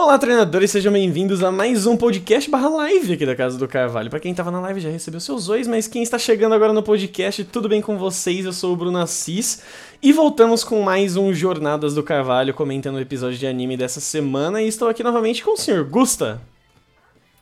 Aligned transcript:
Olá, 0.00 0.16
treinadores, 0.16 0.70
sejam 0.70 0.92
bem-vindos 0.92 1.42
a 1.42 1.50
mais 1.50 1.84
um 1.84 1.96
podcast 1.96 2.48
barra 2.48 2.68
live 2.68 3.14
aqui 3.14 3.26
da 3.26 3.34
Casa 3.34 3.58
do 3.58 3.66
Carvalho. 3.66 4.08
Para 4.08 4.20
quem 4.20 4.32
tava 4.32 4.48
na 4.48 4.60
live 4.60 4.78
já 4.78 4.88
recebeu 4.88 5.18
seus 5.18 5.48
ois, 5.48 5.66
mas 5.66 5.88
quem 5.88 6.04
está 6.04 6.16
chegando 6.16 6.54
agora 6.54 6.72
no 6.72 6.84
podcast, 6.84 7.42
tudo 7.42 7.68
bem 7.68 7.82
com 7.82 7.98
vocês? 7.98 8.46
Eu 8.46 8.52
sou 8.52 8.72
o 8.72 8.76
Bruno 8.76 8.96
Assis 8.96 9.60
e 10.00 10.12
voltamos 10.12 10.62
com 10.62 10.80
mais 10.82 11.16
um 11.16 11.34
Jornadas 11.34 11.94
do 11.94 12.02
Carvalho, 12.04 12.54
comentando 12.54 12.94
o 12.94 13.00
episódio 13.00 13.36
de 13.36 13.46
anime 13.48 13.76
dessa 13.76 13.98
semana 14.00 14.62
e 14.62 14.68
estou 14.68 14.88
aqui 14.88 15.02
novamente 15.02 15.42
com 15.42 15.54
o 15.54 15.56
senhor 15.56 15.82
Gusta. 15.82 16.40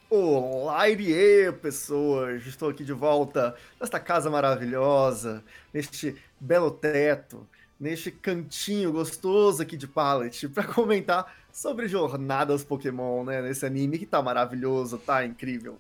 Olá, 0.08 0.88
Irie, 0.88 1.52
pessoas! 1.60 2.46
Estou 2.46 2.70
aqui 2.70 2.84
de 2.84 2.94
volta 2.94 3.54
nesta 3.78 4.00
casa 4.00 4.30
maravilhosa, 4.30 5.44
neste 5.74 6.16
belo 6.40 6.70
teto, 6.70 7.46
neste 7.78 8.10
cantinho 8.10 8.92
gostoso 8.92 9.60
aqui 9.60 9.76
de 9.76 9.86
pallet, 9.86 10.48
para 10.48 10.64
comentar 10.64 11.30
sobre 11.56 11.88
jornadas 11.88 12.62
Pokémon, 12.62 13.24
né? 13.24 13.40
Nesse 13.40 13.64
anime 13.64 13.98
que 13.98 14.04
tá 14.04 14.20
maravilhoso, 14.20 14.98
tá 14.98 15.24
incrível. 15.24 15.78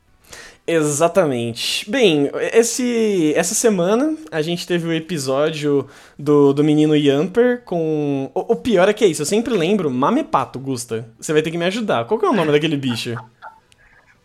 Exatamente. 0.66 1.88
Bem, 1.88 2.30
esse, 2.52 3.34
essa 3.36 3.54
semana 3.54 4.16
a 4.32 4.40
gente 4.40 4.66
teve 4.66 4.88
o 4.88 4.92
episódio 4.92 5.86
do, 6.18 6.54
do 6.54 6.64
menino 6.64 6.96
Yamper 6.96 7.62
com. 7.62 8.30
O, 8.34 8.54
o, 8.54 8.56
pior 8.56 8.88
é 8.88 8.94
que 8.94 9.04
é 9.04 9.06
isso, 9.06 9.20
eu 9.20 9.26
sempre 9.26 9.52
lembro 9.52 9.90
Mamepato, 9.90 10.58
Gusta. 10.58 11.10
Você 11.20 11.34
vai 11.34 11.42
ter 11.42 11.50
que 11.50 11.58
me 11.58 11.66
ajudar. 11.66 12.06
Qual 12.06 12.18
que 12.18 12.24
é 12.24 12.30
o 12.30 12.32
nome 12.32 12.52
daquele 12.52 12.78
bicho? 12.78 13.14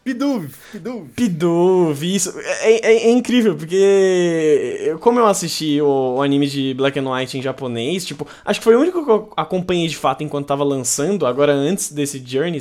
Piduv, 0.03 0.49
Piduv. 0.71 1.09
Piduv, 1.15 2.03
isso. 2.03 2.33
É, 2.39 2.71
é, 2.71 3.07
é, 3.07 3.11
incrível, 3.11 3.55
porque 3.55 4.95
como 4.99 5.19
eu 5.19 5.27
assisti 5.27 5.79
o, 5.79 6.15
o, 6.15 6.21
anime 6.23 6.47
de 6.47 6.73
Black 6.73 6.97
and 6.99 7.07
White 7.07 7.37
em 7.37 7.41
japonês, 7.41 8.03
tipo, 8.03 8.25
acho 8.43 8.59
que 8.59 8.63
foi 8.63 8.75
o 8.75 8.79
único 8.79 9.05
que 9.05 9.11
eu 9.11 9.31
acompanhei 9.37 9.87
de 9.87 9.95
fato 9.95 10.23
enquanto 10.23 10.47
tava 10.47 10.63
lançando, 10.63 11.27
agora 11.27 11.53
antes 11.53 11.91
desse 11.91 12.21
Journey? 12.25 12.59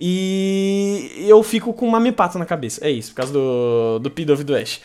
E 0.00 1.26
eu 1.28 1.42
fico 1.42 1.72
com 1.74 1.86
uma 1.86 1.98
Mamepato 1.98 2.38
na 2.38 2.46
cabeça. 2.46 2.84
É 2.84 2.90
isso, 2.90 3.10
por 3.10 3.16
causa 3.16 3.32
do, 3.32 3.98
do 3.98 4.10
Piduv 4.10 4.42
do 4.42 4.56
Ash. 4.56 4.80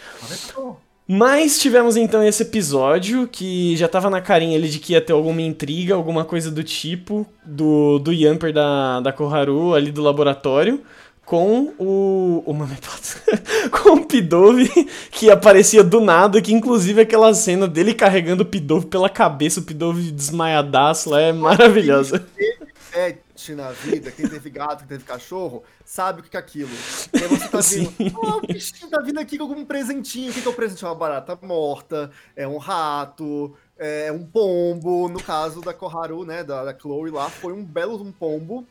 Mas 1.08 1.60
tivemos 1.60 1.98
então 1.98 2.22
esse 2.22 2.44
episódio 2.44 3.28
que 3.28 3.76
já 3.78 3.88
tava 3.88 4.10
na 4.10 4.22
carinha 4.22 4.56
ali 4.56 4.70
de 4.70 4.78
que 4.78 4.94
ia 4.94 5.02
ter 5.02 5.14
alguma 5.14 5.42
intriga, 5.42 5.96
alguma 5.96 6.24
coisa 6.24 6.52
do 6.52 6.64
tipo, 6.64 7.26
do, 7.44 7.98
do 7.98 8.12
Yamper 8.12 8.54
da, 8.54 9.00
da 9.00 9.12
Koharu 9.12 9.74
ali 9.74 9.92
do 9.92 10.04
laboratório 10.04 10.84
com 11.30 11.76
o. 11.78 12.44
O 12.44 12.54
com 13.70 13.90
o 13.92 14.06
Pidove, 14.06 14.68
que 15.12 15.30
aparecia 15.30 15.84
do 15.84 16.02
nada, 16.02 16.42
que 16.42 16.52
inclusive 16.52 17.02
aquela 17.02 17.32
cena 17.36 17.68
dele 17.68 17.94
carregando 17.94 18.42
o 18.42 18.46
Pidove 18.46 18.88
pela 18.88 19.08
cabeça, 19.08 19.60
o 19.60 19.64
Pidove 19.64 20.12
desmaiadaço 20.12 21.12
lá, 21.12 21.22
é 21.22 21.32
maravilhosa. 21.32 22.26
Pet 22.92 23.54
na 23.54 23.70
vida, 23.70 24.10
quem 24.10 24.28
teve 24.28 24.50
gato, 24.50 24.80
quem 24.80 24.88
teve 24.88 25.04
cachorro, 25.04 25.64
sabe 25.86 26.22
o 26.22 26.24
que 26.24 26.36
é 26.36 26.40
aquilo. 26.40 26.72
E 27.14 27.18
aí 27.24 27.28
você 27.28 27.48
tá 27.48 27.60
vendo, 27.62 28.18
oh, 28.18 28.38
o 28.38 28.42
bichinho 28.42 28.90
tá 28.90 29.00
vindo 29.00 29.20
aqui 29.20 29.38
com 29.38 29.44
algum 29.44 29.64
presentinho. 29.64 30.32
O 30.32 30.34
que 30.34 30.48
é 30.48 30.50
o 30.50 30.54
presente? 30.54 30.84
É 30.84 30.88
uma 30.88 30.96
barata 30.96 31.38
morta, 31.44 32.10
é 32.36 32.48
um 32.48 32.58
rato, 32.58 33.56
é 33.78 34.12
um 34.12 34.26
pombo. 34.26 35.08
No 35.08 35.22
caso 35.22 35.62
da 35.62 35.76
Koharu, 35.76 36.26
né, 36.26 36.44
da, 36.44 36.66
da 36.66 36.78
Chloe 36.78 37.12
lá, 37.12 37.30
foi 37.30 37.54
um 37.54 37.64
belo 37.64 38.02
um 38.02 38.12
pombo 38.12 38.66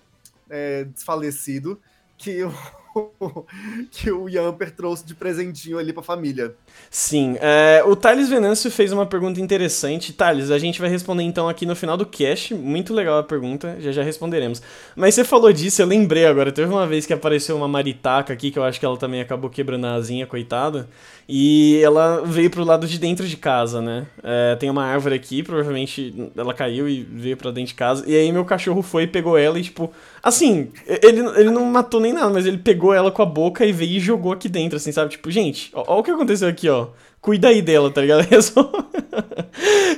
é, 0.51 0.83
desfalecido 0.83 1.81
que 2.19 2.43
o, 2.43 2.53
que 3.91 4.11
o 4.11 4.29
Yamper 4.29 4.71
trouxe 4.75 5.07
de 5.07 5.15
presentinho 5.15 5.79
ali 5.79 5.93
pra 5.93 6.03
família. 6.03 6.55
Sim, 6.91 7.37
é, 7.41 7.83
o 7.87 7.95
Thales 7.95 8.29
Venâncio 8.29 8.71
fez 8.71 8.93
uma 8.93 9.07
pergunta 9.07 9.41
interessante. 9.41 10.13
Thales, 10.13 10.51
a 10.51 10.59
gente 10.59 10.81
vai 10.81 10.91
responder 10.91 11.23
então 11.23 11.49
aqui 11.49 11.65
no 11.65 11.77
final 11.77 11.97
do 11.97 12.05
cast. 12.05 12.55
Muito 12.55 12.93
legal 12.93 13.19
a 13.19 13.23
pergunta, 13.23 13.77
já 13.79 13.93
já 13.93 14.03
responderemos. 14.03 14.61
Mas 14.97 15.15
você 15.15 15.25
falou 15.25 15.53
disso, 15.53 15.81
eu 15.81 15.87
lembrei 15.87 16.27
agora. 16.27 16.51
Teve 16.51 16.71
uma 16.71 16.87
vez 16.87 17.07
que 17.07 17.13
apareceu 17.13 17.57
uma 17.57 17.69
maritaca 17.69 18.33
aqui, 18.33 18.51
que 18.51 18.59
eu 18.59 18.65
acho 18.65 18.81
que 18.81 18.87
ela 18.87 18.97
também 18.97 19.21
acabou 19.21 19.49
quebrando 19.49 19.87
a 19.87 19.95
asinha, 19.95 20.27
coitada. 20.27 20.89
E 21.29 21.81
ela 21.83 22.23
veio 22.25 22.51
pro 22.51 22.65
lado 22.65 22.87
de 22.87 22.99
dentro 22.99 23.27
de 23.29 23.37
casa, 23.37 23.83
né? 23.83 24.07
É, 24.23 24.57
tem 24.57 24.71
uma 24.71 24.85
árvore 24.85 25.15
aqui, 25.15 25.43
provavelmente 25.43 26.33
ela 26.35 26.55
caiu 26.55 26.89
e 26.89 27.03
veio 27.03 27.37
pra 27.37 27.51
dentro 27.51 27.69
de 27.69 27.75
casa. 27.75 28.03
E 28.07 28.17
aí 28.17 28.33
meu 28.33 28.47
cachorro 28.47 28.83
foi, 28.83 29.07
pegou 29.07 29.37
ela 29.37 29.59
e, 29.59 29.63
tipo. 29.63 29.93
Assim, 30.29 30.69
ele, 30.87 31.21
ele 31.37 31.51
não 31.51 31.65
matou 31.65 32.01
nem 32.01 32.13
nada, 32.13 32.29
mas 32.29 32.45
ele 32.45 32.59
pegou 32.59 32.93
ela 32.93 33.11
com 33.11 33.23
a 33.23 33.27
boca 33.27 33.65
e 33.65 33.73
veio 33.73 33.97
e 33.97 34.01
jogou 34.01 34.33
aqui 34.33 34.47
dentro, 34.47 34.77
assim, 34.77 34.93
sabe? 34.93 35.11
Tipo, 35.11 35.31
gente, 35.31 35.71
ó 35.73 35.99
o 35.99 36.03
que 36.03 36.11
aconteceu 36.11 36.49
aqui, 36.49 36.69
ó 36.69 36.89
cuida 37.21 37.49
aí 37.49 37.63
dela, 37.63 37.91
tá 37.91 38.01
ligado? 38.01 38.27
É 38.33 38.41
só... 38.41 38.71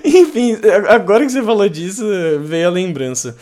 Enfim, 0.04 0.56
agora 0.88 1.24
que 1.24 1.32
você 1.32 1.42
falou 1.42 1.68
disso, 1.68 2.04
veio 2.40 2.68
a 2.68 2.70
lembrança. 2.70 3.36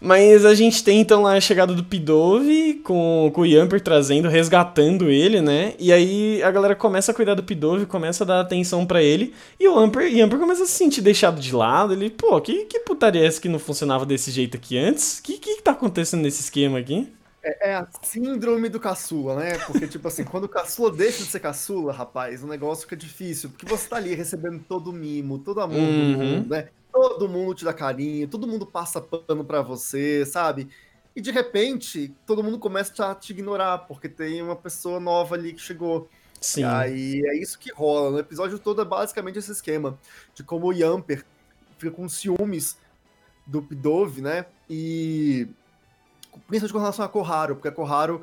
Mas 0.00 0.44
a 0.44 0.54
gente 0.54 0.82
tem 0.84 1.00
então 1.00 1.22
lá 1.22 1.34
a 1.34 1.40
chegada 1.40 1.72
do 1.74 1.84
Pidove 1.84 2.80
com, 2.84 3.30
com 3.34 3.40
o 3.40 3.46
Yamper 3.46 3.80
trazendo, 3.80 4.28
resgatando 4.28 5.10
ele, 5.10 5.40
né? 5.40 5.74
E 5.78 5.92
aí 5.92 6.42
a 6.42 6.50
galera 6.50 6.74
começa 6.74 7.12
a 7.12 7.14
cuidar 7.14 7.34
do 7.34 7.42
Pidove, 7.42 7.86
começa 7.86 8.24
a 8.24 8.26
dar 8.26 8.40
atenção 8.40 8.84
para 8.84 9.02
ele. 9.02 9.32
E 9.58 9.66
o 9.66 9.80
Yamper, 9.80 10.14
Yamper 10.14 10.38
começa 10.38 10.64
a 10.64 10.66
se 10.66 10.72
sentir 10.72 11.00
deixado 11.00 11.40
de 11.40 11.54
lado. 11.54 11.92
Ele, 11.92 12.10
pô, 12.10 12.40
que, 12.40 12.66
que 12.66 12.80
putaria 12.80 13.22
é 13.22 13.26
essa 13.26 13.40
que 13.40 13.48
não 13.48 13.58
funcionava 13.58 14.04
desse 14.04 14.30
jeito 14.30 14.56
aqui 14.56 14.76
antes? 14.76 15.18
O 15.18 15.22
que, 15.22 15.38
que 15.38 15.62
tá 15.62 15.72
acontecendo 15.72 16.22
nesse 16.22 16.42
esquema 16.42 16.78
aqui? 16.78 17.08
É, 17.44 17.70
é, 17.70 17.74
a 17.74 17.88
síndrome 18.02 18.68
do 18.68 18.78
caçula, 18.78 19.34
né? 19.34 19.58
Porque, 19.66 19.88
tipo 19.88 20.06
assim, 20.06 20.22
quando 20.22 20.44
o 20.44 20.48
caçula 20.48 20.92
deixa 20.92 21.24
de 21.24 21.30
ser 21.30 21.40
caçula, 21.40 21.92
rapaz, 21.92 22.44
o 22.44 22.46
negócio 22.46 22.84
fica 22.84 22.96
difícil. 22.96 23.50
Porque 23.50 23.66
você 23.66 23.88
tá 23.88 23.96
ali 23.96 24.14
recebendo 24.14 24.62
todo 24.68 24.90
o 24.90 24.92
mimo, 24.92 25.40
todo 25.40 25.60
amor 25.60 25.78
uhum. 25.78 26.12
do 26.12 26.18
mundo, 26.18 26.48
né? 26.50 26.68
Todo 26.92 27.28
mundo 27.28 27.54
te 27.54 27.64
dá 27.64 27.72
carinho, 27.72 28.28
todo 28.28 28.46
mundo 28.46 28.64
passa 28.64 29.00
pano 29.00 29.44
pra 29.44 29.60
você, 29.60 30.24
sabe? 30.24 30.68
E 31.16 31.20
de 31.20 31.30
repente, 31.32 32.14
todo 32.24 32.44
mundo 32.44 32.58
começa 32.58 33.10
a 33.10 33.14
te 33.14 33.32
ignorar, 33.32 33.78
porque 33.78 34.08
tem 34.08 34.40
uma 34.40 34.56
pessoa 34.56 35.00
nova 35.00 35.34
ali 35.34 35.52
que 35.52 35.60
chegou. 35.60 36.08
Sim. 36.40 36.62
E 36.62 36.64
aí 36.64 37.22
é 37.26 37.36
isso 37.36 37.58
que 37.58 37.72
rola. 37.72 38.10
No 38.12 38.18
episódio 38.18 38.58
todo 38.58 38.80
é 38.82 38.84
basicamente 38.84 39.38
esse 39.38 39.50
esquema 39.50 39.98
de 40.34 40.44
como 40.44 40.66
o 40.68 40.72
Yamper 40.72 41.24
fica 41.76 41.90
com 41.90 42.08
ciúmes 42.08 42.78
do 43.46 43.62
Pidove, 43.62 44.22
né? 44.22 44.46
E 44.70 45.48
principalmente 46.46 46.72
com 46.72 46.78
relação 46.78 47.04
a 47.04 47.08
Koharu, 47.08 47.56
porque 47.56 47.68
a 47.68 47.72
Koharu 47.72 48.22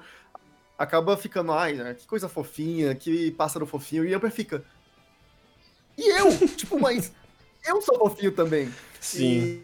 acaba 0.78 1.18
ficando, 1.18 1.52
ai, 1.52 1.74
né, 1.74 1.94
que 1.94 2.08
coisa 2.08 2.30
fofinha, 2.30 2.96
que 2.96 3.32
pássaro 3.32 3.66
fofinho, 3.66 4.06
e 4.06 4.14
Amber 4.14 4.32
fica. 4.32 4.64
E 5.98 6.10
eu? 6.18 6.30
tipo, 6.56 6.80
mas 6.80 7.12
eu 7.68 7.82
sou 7.82 7.98
fofinho 7.98 8.32
também. 8.32 8.74
Sim. 9.00 9.62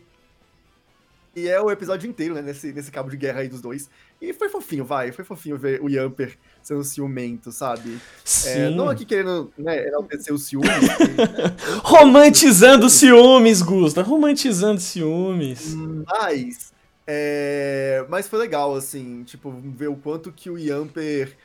E, 1.34 1.42
e, 1.42 1.48
é 1.48 1.62
o 1.62 1.72
episódio 1.72 2.10
inteiro, 2.10 2.36
né, 2.36 2.42
nesse, 2.42 2.74
nesse 2.74 2.92
cabo 2.92 3.10
de 3.10 3.16
guerra 3.16 3.40
aí 3.40 3.48
dos 3.48 3.62
dois. 3.62 3.90
E 4.22 4.34
foi 4.34 4.50
fofinho, 4.50 4.84
vai, 4.84 5.12
foi 5.12 5.24
fofinho 5.24 5.58
ver 5.58 5.82
o 5.82 5.90
Yamper 5.90 6.38
sendo 6.62 6.84
ciumento, 6.84 7.52
sabe? 7.52 8.00
Sim. 8.24 8.50
É, 8.50 8.70
não 8.70 8.90
aqui 8.90 9.06
querendo, 9.06 9.54
né, 9.58 9.88
enaltecer 9.88 10.34
o 10.34 10.38
ciúmes. 10.38 10.70
né? 10.82 11.56
Romantizando 11.84 12.90
ciúmes, 12.90 13.62
Gusta, 13.62 14.02
romantizando 14.02 14.82
ciúmes. 14.82 15.74
Mas 15.74 16.75
é, 17.08 18.06
mas 18.10 18.28
foi 18.28 18.40
legal, 18.40 18.76
assim, 18.76 19.24
tipo, 19.24 19.52
ver 19.52 19.90
o 19.90 19.96
quanto 19.96 20.32
que 20.32 20.50
o 20.50 20.58
Yamper 20.58 21.36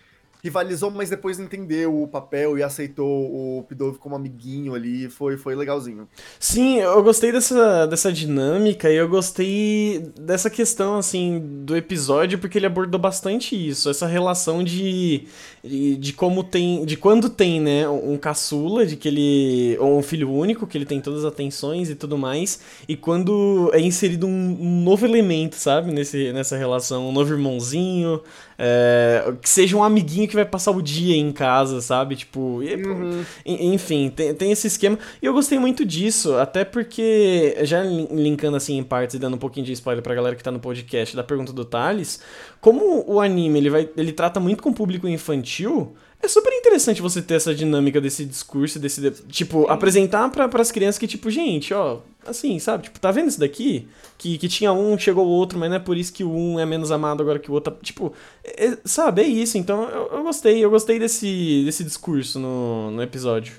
rivalizou, 0.42 0.90
mas 0.90 1.10
depois 1.10 1.38
entendeu 1.38 2.02
o 2.02 2.08
papel 2.08 2.58
e 2.58 2.62
aceitou 2.62 3.08
o 3.08 3.62
Pidove 3.68 3.98
como 3.98 4.16
amiguinho 4.16 4.74
ali, 4.74 5.08
foi, 5.08 5.36
foi 5.36 5.54
legalzinho. 5.54 6.08
Sim, 6.38 6.78
eu 6.78 7.02
gostei 7.02 7.32
dessa, 7.32 7.86
dessa 7.86 8.12
dinâmica 8.12 8.90
e 8.90 8.96
eu 8.96 9.08
gostei 9.08 10.10
dessa 10.18 10.48
questão, 10.50 10.96
assim, 10.96 11.40
do 11.64 11.76
episódio, 11.76 12.38
porque 12.38 12.58
ele 12.58 12.66
abordou 12.66 13.00
bastante 13.00 13.54
isso, 13.54 13.90
essa 13.90 14.06
relação 14.06 14.62
de, 14.64 15.26
de, 15.62 15.96
de 15.96 16.12
como 16.12 16.42
tem, 16.42 16.84
de 16.84 16.96
quando 16.96 17.28
tem, 17.28 17.60
né, 17.60 17.88
um 17.88 18.16
caçula, 18.16 18.86
de 18.86 18.96
que 18.96 19.08
ele, 19.08 19.76
ou 19.78 19.98
um 19.98 20.02
filho 20.02 20.30
único, 20.30 20.66
que 20.66 20.76
ele 20.76 20.86
tem 20.86 21.00
todas 21.00 21.24
as 21.24 21.32
atenções 21.32 21.90
e 21.90 21.94
tudo 21.94 22.16
mais, 22.16 22.60
e 22.88 22.96
quando 22.96 23.70
é 23.72 23.80
inserido 23.80 24.26
um, 24.26 24.82
novo 24.82 25.06
elemento, 25.06 25.56
sabe, 25.56 25.92
nesse, 25.92 26.32
nessa 26.32 26.56
relação, 26.56 27.08
um 27.08 27.12
novo 27.12 27.32
irmãozinho, 27.32 28.20
é, 28.62 29.32
que 29.40 29.48
seja 29.48 29.74
um 29.74 29.82
amiguinho 29.82 30.28
que 30.28 30.34
vai 30.34 30.44
passar 30.44 30.70
o 30.72 30.82
dia 30.82 31.16
em 31.16 31.32
casa, 31.32 31.80
sabe? 31.80 32.14
Tipo, 32.14 32.62
e, 32.62 32.74
uhum. 32.74 33.24
enfim, 33.46 34.12
tem, 34.14 34.34
tem 34.34 34.52
esse 34.52 34.66
esquema. 34.66 34.98
E 35.22 35.24
eu 35.24 35.32
gostei 35.32 35.58
muito 35.58 35.82
disso, 35.82 36.36
até 36.36 36.62
porque, 36.62 37.56
já 37.62 37.82
linkando 37.82 38.58
assim 38.58 38.76
em 38.76 38.82
partes 38.82 39.14
e 39.14 39.18
dando 39.18 39.36
um 39.36 39.38
pouquinho 39.38 39.64
de 39.64 39.72
spoiler 39.72 40.02
pra 40.02 40.14
galera 40.14 40.36
que 40.36 40.44
tá 40.44 40.50
no 40.50 40.60
podcast 40.60 41.16
da 41.16 41.24
pergunta 41.24 41.54
do 41.54 41.64
Thales, 41.64 42.20
como 42.60 43.02
o 43.10 43.18
anime 43.18 43.58
ele, 43.58 43.70
vai, 43.70 43.88
ele 43.96 44.12
trata 44.12 44.38
muito 44.38 44.62
com 44.62 44.68
o 44.68 44.74
público 44.74 45.08
infantil, 45.08 45.94
é 46.22 46.28
super 46.28 46.52
interessante 46.52 47.00
você 47.00 47.22
ter 47.22 47.34
essa 47.34 47.54
dinâmica 47.54 47.98
desse 47.98 48.26
discurso, 48.26 48.78
desse. 48.78 49.10
Tipo, 49.28 49.66
apresentar 49.70 50.28
para 50.28 50.60
as 50.60 50.70
crianças 50.70 50.98
que, 50.98 51.06
tipo, 51.06 51.30
gente, 51.30 51.72
ó, 51.72 52.00
assim, 52.26 52.58
sabe? 52.58 52.84
Tipo, 52.84 53.00
tá 53.00 53.10
vendo 53.10 53.28
isso 53.28 53.40
daqui? 53.40 53.88
Que, 54.18 54.38
que 54.38 54.48
tinha 54.48 54.72
um, 54.72 54.98
chegou 54.98 55.26
o 55.26 55.30
outro, 55.30 55.58
mas 55.58 55.68
não 55.70 55.76
é 55.76 55.80
por 55.80 55.96
isso 55.96 56.12
que 56.12 56.24
um 56.24 56.58
é 56.58 56.66
menos 56.66 56.90
amado 56.90 57.22
agora 57.22 57.38
que 57.38 57.50
o 57.50 57.54
outro. 57.54 57.76
Tipo, 57.82 58.12
é, 58.44 58.76
sabe? 58.84 59.22
É 59.22 59.26
isso. 59.26 59.58
Então, 59.58 59.88
eu, 59.88 60.06
eu 60.08 60.22
gostei. 60.22 60.64
Eu 60.64 60.70
gostei 60.70 60.98
desse, 60.98 61.62
desse 61.64 61.84
discurso 61.84 62.38
no, 62.38 62.90
no 62.90 63.02
episódio. 63.02 63.54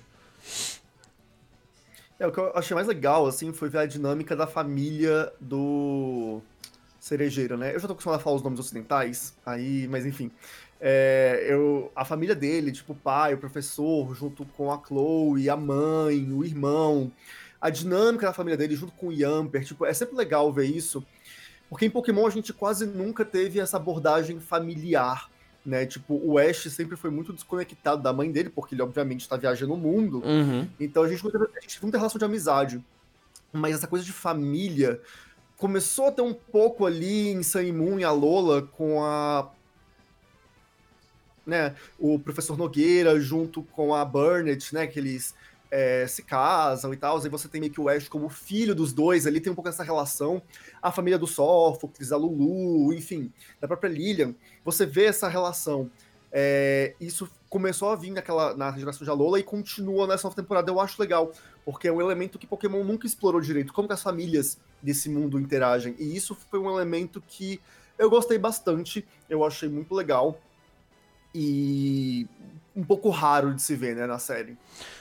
É, 2.19 2.27
o 2.27 2.31
que 2.31 2.37
eu 2.37 2.51
achei 2.55 2.75
mais 2.75 2.87
legal, 2.87 3.25
assim, 3.25 3.51
foi 3.51 3.67
ver 3.67 3.79
a 3.79 3.85
dinâmica 3.87 4.35
da 4.35 4.45
família 4.45 5.33
do. 5.39 6.39
cerejeira, 6.99 7.57
né? 7.57 7.73
Eu 7.73 7.79
já 7.79 7.87
tô 7.87 7.93
acostumado 7.93 8.19
a 8.19 8.23
falar 8.23 8.35
os 8.35 8.43
nomes 8.43 8.59
ocidentais, 8.59 9.33
aí, 9.43 9.87
mas 9.87 10.05
enfim. 10.05 10.31
É, 10.79 11.47
eu, 11.47 11.91
a 11.95 12.05
família 12.05 12.35
dele, 12.35 12.71
tipo 12.71 12.93
o 12.93 12.95
pai, 12.95 13.33
o 13.33 13.37
professor, 13.37 14.15
junto 14.15 14.45
com 14.45 14.71
a 14.71 14.79
Chloe, 14.83 15.49
a 15.49 15.55
mãe, 15.55 16.31
o 16.31 16.43
irmão, 16.43 17.11
a 17.61 17.69
dinâmica 17.69 18.25
da 18.25 18.33
família 18.33 18.57
dele 18.57 18.75
junto 18.75 18.91
com 18.93 19.07
o 19.07 19.13
Yamper, 19.13 19.63
tipo, 19.63 19.85
é 19.85 19.93
sempre 19.93 20.15
legal 20.15 20.51
ver 20.51 20.65
isso, 20.65 21.05
porque 21.69 21.85
em 21.85 21.89
Pokémon 21.91 22.25
a 22.25 22.29
gente 22.31 22.51
quase 22.51 22.85
nunca 22.85 23.23
teve 23.23 23.59
essa 23.59 23.77
abordagem 23.77 24.39
familiar, 24.39 25.29
né? 25.65 25.85
Tipo, 25.85 26.15
o 26.15 26.39
Ash 26.39 26.63
sempre 26.71 26.97
foi 26.97 27.11
muito 27.11 27.31
desconectado 27.31 28.01
da 28.01 28.11
mãe 28.11 28.31
dele, 28.31 28.49
porque 28.49 28.73
ele 28.73 28.81
obviamente 28.81 29.21
está 29.21 29.37
viajando 29.37 29.73
o 29.75 29.77
mundo, 29.77 30.23
Uhum. 30.25 30.67
então 30.79 31.03
a 31.03 31.07
gente, 31.07 31.23
não 31.23 31.31
teve, 31.31 31.45
a 31.55 31.61
gente 31.61 31.83
não 31.83 31.91
tem 31.91 31.99
relação 31.99 32.17
de 32.19 32.25
amizade. 32.25 32.83
Mas 33.53 33.75
essa 33.75 33.87
coisa 33.87 34.03
de 34.03 34.11
família 34.11 34.99
começou 35.57 36.07
a 36.07 36.11
ter 36.11 36.21
um 36.23 36.33
pouco 36.33 36.85
ali 36.85 37.29
em 37.29 37.43
Sun 37.43 37.71
Moon 37.73 37.99
e 37.99 38.03
a 38.03 38.11
Lola 38.11 38.63
com 38.63 39.03
a 39.03 39.51
né, 41.45 41.75
o 41.99 42.17
professor 42.19 42.57
Nogueira 42.57 43.19
junto 43.19 43.63
com 43.63 43.93
a 43.93 44.05
Burnett, 44.05 44.73
né, 44.73 44.87
que 44.87 44.99
eles 44.99 45.33
é, 45.71 46.05
se 46.05 46.21
casam 46.21 46.93
e 46.93 46.97
tal, 46.97 47.25
e 47.25 47.29
você 47.29 47.47
tem 47.47 47.61
meio 47.61 47.71
que 47.71 47.79
o 47.79 47.87
Ash 47.87 48.09
como 48.09 48.27
filho 48.27 48.75
dos 48.75 48.91
dois, 48.91 49.25
ali 49.25 49.39
tem 49.39 49.51
um 49.51 49.55
pouco 49.55 49.69
essa 49.69 49.83
relação, 49.83 50.41
a 50.81 50.91
família 50.91 51.17
do 51.17 51.25
Sófocles, 51.25 52.11
a 52.11 52.17
Lulu, 52.17 52.93
enfim, 52.93 53.31
da 53.59 53.67
própria 53.67 53.87
Lilian, 53.87 54.35
você 54.65 54.85
vê 54.85 55.05
essa 55.05 55.29
relação. 55.29 55.89
É, 56.33 56.93
isso 56.99 57.29
começou 57.49 57.89
a 57.89 57.95
vir 57.95 58.11
naquela, 58.11 58.55
na 58.55 58.71
geração 58.77 59.03
de 59.03 59.09
Alola 59.09 59.39
e 59.39 59.43
continua 59.43 60.07
nessa 60.07 60.23
nova 60.23 60.35
temporada, 60.35 60.69
eu 60.69 60.79
acho 60.79 61.01
legal, 61.01 61.31
porque 61.65 61.87
é 61.87 61.91
um 61.91 62.01
elemento 62.01 62.37
que 62.37 62.47
Pokémon 62.47 62.83
nunca 62.83 63.07
explorou 63.07 63.41
direito, 63.41 63.73
como 63.73 63.87
que 63.87 63.93
as 63.93 64.03
famílias 64.03 64.57
desse 64.81 65.09
mundo 65.09 65.39
interagem, 65.39 65.95
e 65.97 66.15
isso 66.15 66.35
foi 66.49 66.59
um 66.59 66.69
elemento 66.69 67.21
que 67.25 67.61
eu 67.97 68.09
gostei 68.09 68.37
bastante, 68.37 69.05
eu 69.29 69.43
achei 69.43 69.69
muito 69.69 69.93
legal, 69.93 70.39
e 71.35 72.27
um 72.75 72.83
pouco 72.83 73.09
raro 73.09 73.53
de 73.53 73.61
se 73.61 73.75
ver, 73.75 73.95
né, 73.95 74.07
na 74.07 74.17
série. 74.17 74.57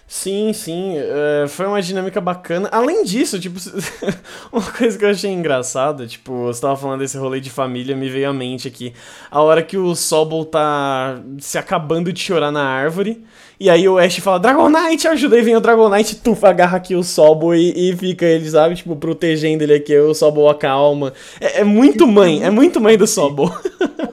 Sim, 0.07 0.53
sim, 0.53 0.95
é, 0.97 1.47
foi 1.47 1.67
uma 1.67 1.81
dinâmica 1.81 2.21
bacana. 2.21 2.69
Além 2.73 3.05
disso, 3.05 3.39
tipo, 3.39 3.61
uma 4.53 4.61
coisa 4.61 4.99
que 4.99 5.05
eu 5.05 5.11
achei 5.11 5.31
engraçada, 5.31 6.05
tipo, 6.05 6.47
você 6.47 6.61
tava 6.61 6.77
falando 6.77 6.99
desse 6.99 7.17
rolê 7.17 7.39
de 7.39 7.49
família, 7.49 7.95
me 7.95 8.09
veio 8.09 8.29
à 8.29 8.33
mente 8.33 8.67
aqui. 8.67 8.93
A 9.31 9.41
hora 9.41 9.63
que 9.63 9.77
o 9.77 9.95
Sobol 9.95 10.45
tá 10.45 11.23
se 11.39 11.57
acabando 11.57 12.13
de 12.13 12.19
chorar 12.19 12.51
na 12.51 12.65
árvore, 12.65 13.25
e 13.59 13.71
aí 13.71 13.89
o 13.89 13.99
Ash 13.99 14.17
fala, 14.17 14.41
Dragonite, 14.41 15.07
ajuda, 15.07 15.39
e 15.39 15.43
vem 15.43 15.55
o 15.55 15.61
Dragonite, 15.61 16.17
tufa, 16.17 16.49
agarra 16.49 16.79
aqui 16.79 16.97
o 16.97 17.05
Sobol 17.05 17.55
e, 17.55 17.91
e 17.91 17.97
fica 17.97 18.25
ele, 18.25 18.51
sabe, 18.51 18.75
tipo, 18.75 18.97
protegendo 18.97 19.63
ele 19.63 19.75
aqui, 19.75 19.97
o 19.97 20.13
Sobol 20.13 20.51
acalma. 20.51 21.13
É, 21.41 21.61
é 21.61 21.65
muito 21.65 22.05
mãe, 22.05 22.43
é 22.43 22.51
muito 22.51 22.81
mãe 22.81 22.99
do 22.99 23.07
Sobol. 23.07 23.49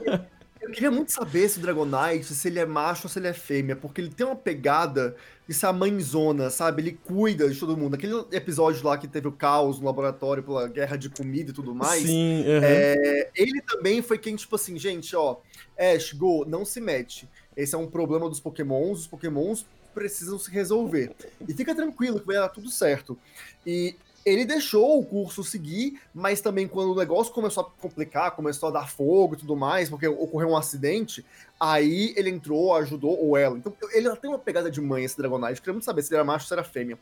Eu 0.68 0.74
queria 0.74 0.90
muito 0.90 1.12
saber 1.12 1.48
se 1.48 1.58
o 1.58 1.62
Dragonite, 1.62 2.34
se 2.34 2.46
ele 2.46 2.58
é 2.58 2.66
macho 2.66 3.06
ou 3.06 3.08
se 3.08 3.18
ele 3.18 3.26
é 3.26 3.32
fêmea, 3.32 3.74
porque 3.74 4.02
ele 4.02 4.10
tem 4.10 4.26
uma 4.26 4.36
pegada 4.36 5.16
de 5.48 5.54
ser 5.54 5.64
a 5.64 5.72
mãezona, 5.72 6.50
sabe? 6.50 6.82
Ele 6.82 6.92
cuida 6.92 7.48
de 7.48 7.58
todo 7.58 7.74
mundo. 7.74 7.94
Aquele 7.94 8.12
episódio 8.32 8.86
lá 8.86 8.98
que 8.98 9.08
teve 9.08 9.26
o 9.26 9.32
caos 9.32 9.80
no 9.80 9.86
laboratório 9.86 10.42
pela 10.42 10.68
guerra 10.68 10.98
de 10.98 11.08
comida 11.08 11.52
e 11.52 11.54
tudo 11.54 11.74
mais. 11.74 12.02
Sim, 12.02 12.40
uhum. 12.40 12.60
é, 12.62 13.30
ele 13.34 13.62
também 13.62 14.02
foi 14.02 14.18
quem, 14.18 14.36
tipo 14.36 14.54
assim, 14.56 14.78
gente, 14.78 15.16
ó, 15.16 15.38
Ash, 15.78 16.12
Go, 16.12 16.44
não 16.44 16.66
se 16.66 16.82
mete. 16.82 17.26
Esse 17.56 17.74
é 17.74 17.78
um 17.78 17.86
problema 17.86 18.28
dos 18.28 18.38
pokémons, 18.38 19.00
os 19.00 19.06
pokémons 19.06 19.64
precisam 19.94 20.38
se 20.38 20.50
resolver. 20.50 21.12
E 21.48 21.54
fica 21.54 21.74
tranquilo 21.74 22.20
que 22.20 22.26
vai 22.26 22.36
dar 22.36 22.50
tudo 22.50 22.68
certo. 22.68 23.18
E 23.66 23.96
ele 24.28 24.44
deixou 24.44 24.98
o 24.98 25.04
curso 25.04 25.42
seguir, 25.42 26.00
mas 26.14 26.40
também 26.40 26.68
quando 26.68 26.92
o 26.92 26.96
negócio 26.96 27.32
começou 27.32 27.62
a 27.62 27.80
complicar, 27.80 28.32
começou 28.32 28.68
a 28.68 28.72
dar 28.72 28.88
fogo 28.88 29.34
e 29.34 29.38
tudo 29.38 29.56
mais, 29.56 29.88
porque 29.88 30.06
ocorreu 30.06 30.50
um 30.50 30.56
acidente, 30.56 31.24
aí 31.58 32.12
ele 32.16 32.30
entrou, 32.30 32.74
ajudou 32.76 33.18
ou 33.18 33.36
ela. 33.36 33.56
Então 33.56 33.72
ele 33.92 34.14
tem 34.16 34.30
uma 34.30 34.38
pegada 34.38 34.70
de 34.70 34.80
mãe, 34.80 35.04
esse 35.04 35.16
Dragonite. 35.16 35.60
Queria 35.60 35.72
muito 35.72 35.84
saber 35.84 36.02
se 36.02 36.10
ele 36.10 36.16
era 36.16 36.24
macho 36.24 36.44
ou 36.44 36.48
se 36.48 36.54
era 36.54 36.64
fêmea. 36.64 36.98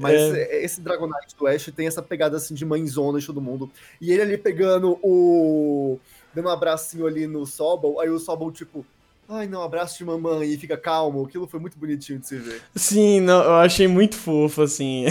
Mas 0.00 0.14
é... 0.14 0.64
esse 0.64 0.80
Dragonite 0.80 1.36
do 1.38 1.46
Ash 1.46 1.70
tem 1.74 1.86
essa 1.86 2.02
pegada 2.02 2.36
assim 2.36 2.54
de 2.54 2.64
mãezona 2.64 3.18
de 3.18 3.26
todo 3.26 3.40
mundo. 3.40 3.70
E 4.00 4.12
ele 4.12 4.22
ali 4.22 4.38
pegando 4.38 4.98
o. 5.02 5.98
dando 6.34 6.46
um 6.46 6.52
abracinho 6.52 7.06
ali 7.06 7.26
no 7.26 7.46
Sobol, 7.46 8.00
aí 8.00 8.08
o 8.08 8.18
Sobol, 8.18 8.50
tipo, 8.50 8.84
ai 9.30 9.46
não, 9.46 9.62
abraço 9.62 9.96
de 9.96 10.04
mamãe 10.04 10.52
e 10.52 10.56
fica 10.56 10.76
calmo. 10.76 11.24
Aquilo 11.24 11.46
foi 11.46 11.60
muito 11.60 11.78
bonitinho 11.78 12.18
de 12.18 12.26
se 12.26 12.36
ver. 12.36 12.60
Sim, 12.74 13.20
não, 13.20 13.42
eu 13.42 13.54
achei 13.54 13.86
muito 13.86 14.16
fofo, 14.16 14.62
assim. 14.62 15.04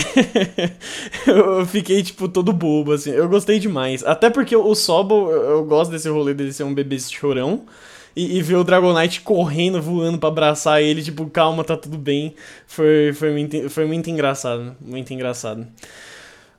eu 1.25 1.65
fiquei, 1.65 2.03
tipo, 2.03 2.27
todo 2.27 2.51
bobo, 2.51 2.91
assim. 2.91 3.11
Eu 3.11 3.29
gostei 3.29 3.59
demais. 3.59 4.03
Até 4.03 4.29
porque 4.29 4.55
o 4.55 4.75
Sobol, 4.75 5.31
eu 5.31 5.63
gosto 5.63 5.91
desse 5.91 6.09
rolê 6.09 6.33
dele 6.33 6.51
ser 6.51 6.63
um 6.63 6.73
bebê 6.73 6.99
chorão. 6.99 7.65
E, 8.15 8.37
e 8.37 8.41
ver 8.41 8.55
o 8.55 8.63
Dragonite 8.63 9.21
correndo, 9.21 9.81
voando 9.81 10.17
para 10.17 10.29
abraçar 10.29 10.81
ele, 10.81 11.01
tipo, 11.01 11.29
calma, 11.29 11.63
tá 11.63 11.77
tudo 11.77 11.97
bem. 11.97 12.35
Foi, 12.67 13.13
foi, 13.13 13.31
muito, 13.31 13.69
foi 13.69 13.85
muito 13.85 14.09
engraçado. 14.09 14.75
Muito 14.81 15.13
engraçado. 15.13 15.65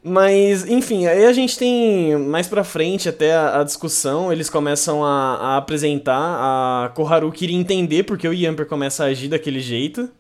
Mas, 0.02 0.66
enfim, 0.66 1.06
aí 1.06 1.26
a 1.26 1.32
gente 1.32 1.58
tem 1.58 2.16
mais 2.16 2.48
pra 2.48 2.64
frente 2.64 3.08
até 3.08 3.34
a, 3.34 3.60
a 3.60 3.64
discussão, 3.64 4.32
eles 4.32 4.48
começam 4.48 5.04
a, 5.04 5.34
a, 5.34 5.56
apresentar, 5.58 6.16
a 6.84 6.88
Koharu 6.90 7.30
queria 7.30 7.56
entender 7.56 8.04
porque 8.04 8.26
o 8.26 8.32
Yamper 8.32 8.66
começa 8.66 9.04
a 9.04 9.08
agir 9.08 9.28
daquele 9.28 9.60
jeito. 9.60 10.10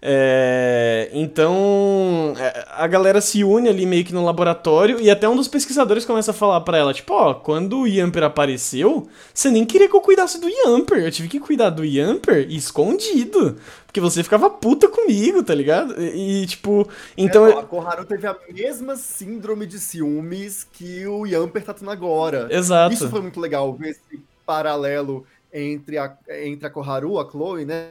É, 0.00 1.08
então 1.12 2.34
a 2.70 2.86
galera 2.86 3.20
se 3.20 3.42
une 3.42 3.68
ali 3.68 3.86
meio 3.86 4.04
que 4.04 4.12
no 4.12 4.24
laboratório 4.24 5.00
e 5.00 5.10
até 5.10 5.28
um 5.28 5.34
dos 5.34 5.48
pesquisadores 5.48 6.04
começa 6.04 6.30
a 6.30 6.34
falar 6.34 6.60
para 6.60 6.78
ela, 6.78 6.92
tipo, 6.92 7.14
ó, 7.14 7.34
quando 7.34 7.80
o 7.80 7.86
Yamper 7.86 8.24
apareceu, 8.24 9.08
você 9.32 9.50
nem 9.50 9.64
queria 9.64 9.88
que 9.88 9.96
eu 9.96 10.00
cuidasse 10.00 10.40
do 10.40 10.48
Yamper, 10.48 10.98
eu 10.98 11.10
tive 11.10 11.28
que 11.28 11.40
cuidar 11.40 11.70
do 11.70 11.84
Yamper 11.84 12.46
escondido, 12.50 13.56
porque 13.86 14.00
você 14.00 14.22
ficava 14.22 14.50
puta 14.50 14.88
comigo, 14.88 15.42
tá 15.42 15.54
ligado? 15.54 16.00
E, 16.00 16.42
e 16.42 16.46
tipo, 16.46 16.86
então... 17.16 17.46
É, 17.46 17.58
a 17.58 17.62
Koharu 17.62 18.04
teve 18.04 18.26
a 18.26 18.36
mesma 18.52 18.96
síndrome 18.96 19.66
de 19.66 19.78
ciúmes 19.78 20.66
que 20.72 21.06
o 21.06 21.26
Yamper 21.26 21.64
tá 21.64 21.72
tendo 21.72 21.90
agora. 21.90 22.48
Exato. 22.50 22.92
Isso 22.92 23.08
foi 23.08 23.22
muito 23.22 23.40
legal, 23.40 23.72
ver 23.74 23.90
esse 23.90 24.22
paralelo 24.44 25.26
entre 25.52 25.96
a, 25.96 26.14
entre 26.42 26.66
a 26.66 26.70
Koharu, 26.70 27.18
a 27.18 27.28
Chloe, 27.28 27.64
né? 27.64 27.88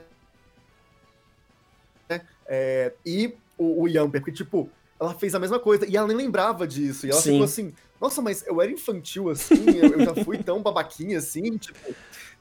É, 2.48 2.94
e 3.06 3.34
o, 3.58 3.84
o 3.84 3.88
Yamper, 3.88 4.22
porque, 4.22 4.32
tipo, 4.32 4.70
ela 5.00 5.14
fez 5.14 5.36
a 5.36 5.40
mesma 5.40 5.60
coisa 5.60 5.86
e 5.88 5.96
ela 5.98 6.08
nem 6.08 6.18
lembrava 6.18 6.68
disso. 6.68 7.06
E 7.06 7.12
ela 7.12 7.22
Sim. 7.22 7.32
ficou 7.32 7.44
assim, 7.44 7.74
nossa, 8.00 8.22
mas 8.22 8.46
eu 8.46 8.62
era 8.62 8.72
infantil 8.72 9.30
assim, 9.30 9.78
eu, 9.78 9.94
eu, 9.94 10.06
já 10.06 10.16
fui 10.24 10.38
tão 10.38 10.62
babaquinha 10.62 11.18
assim, 11.18 11.58
tipo, 11.58 11.96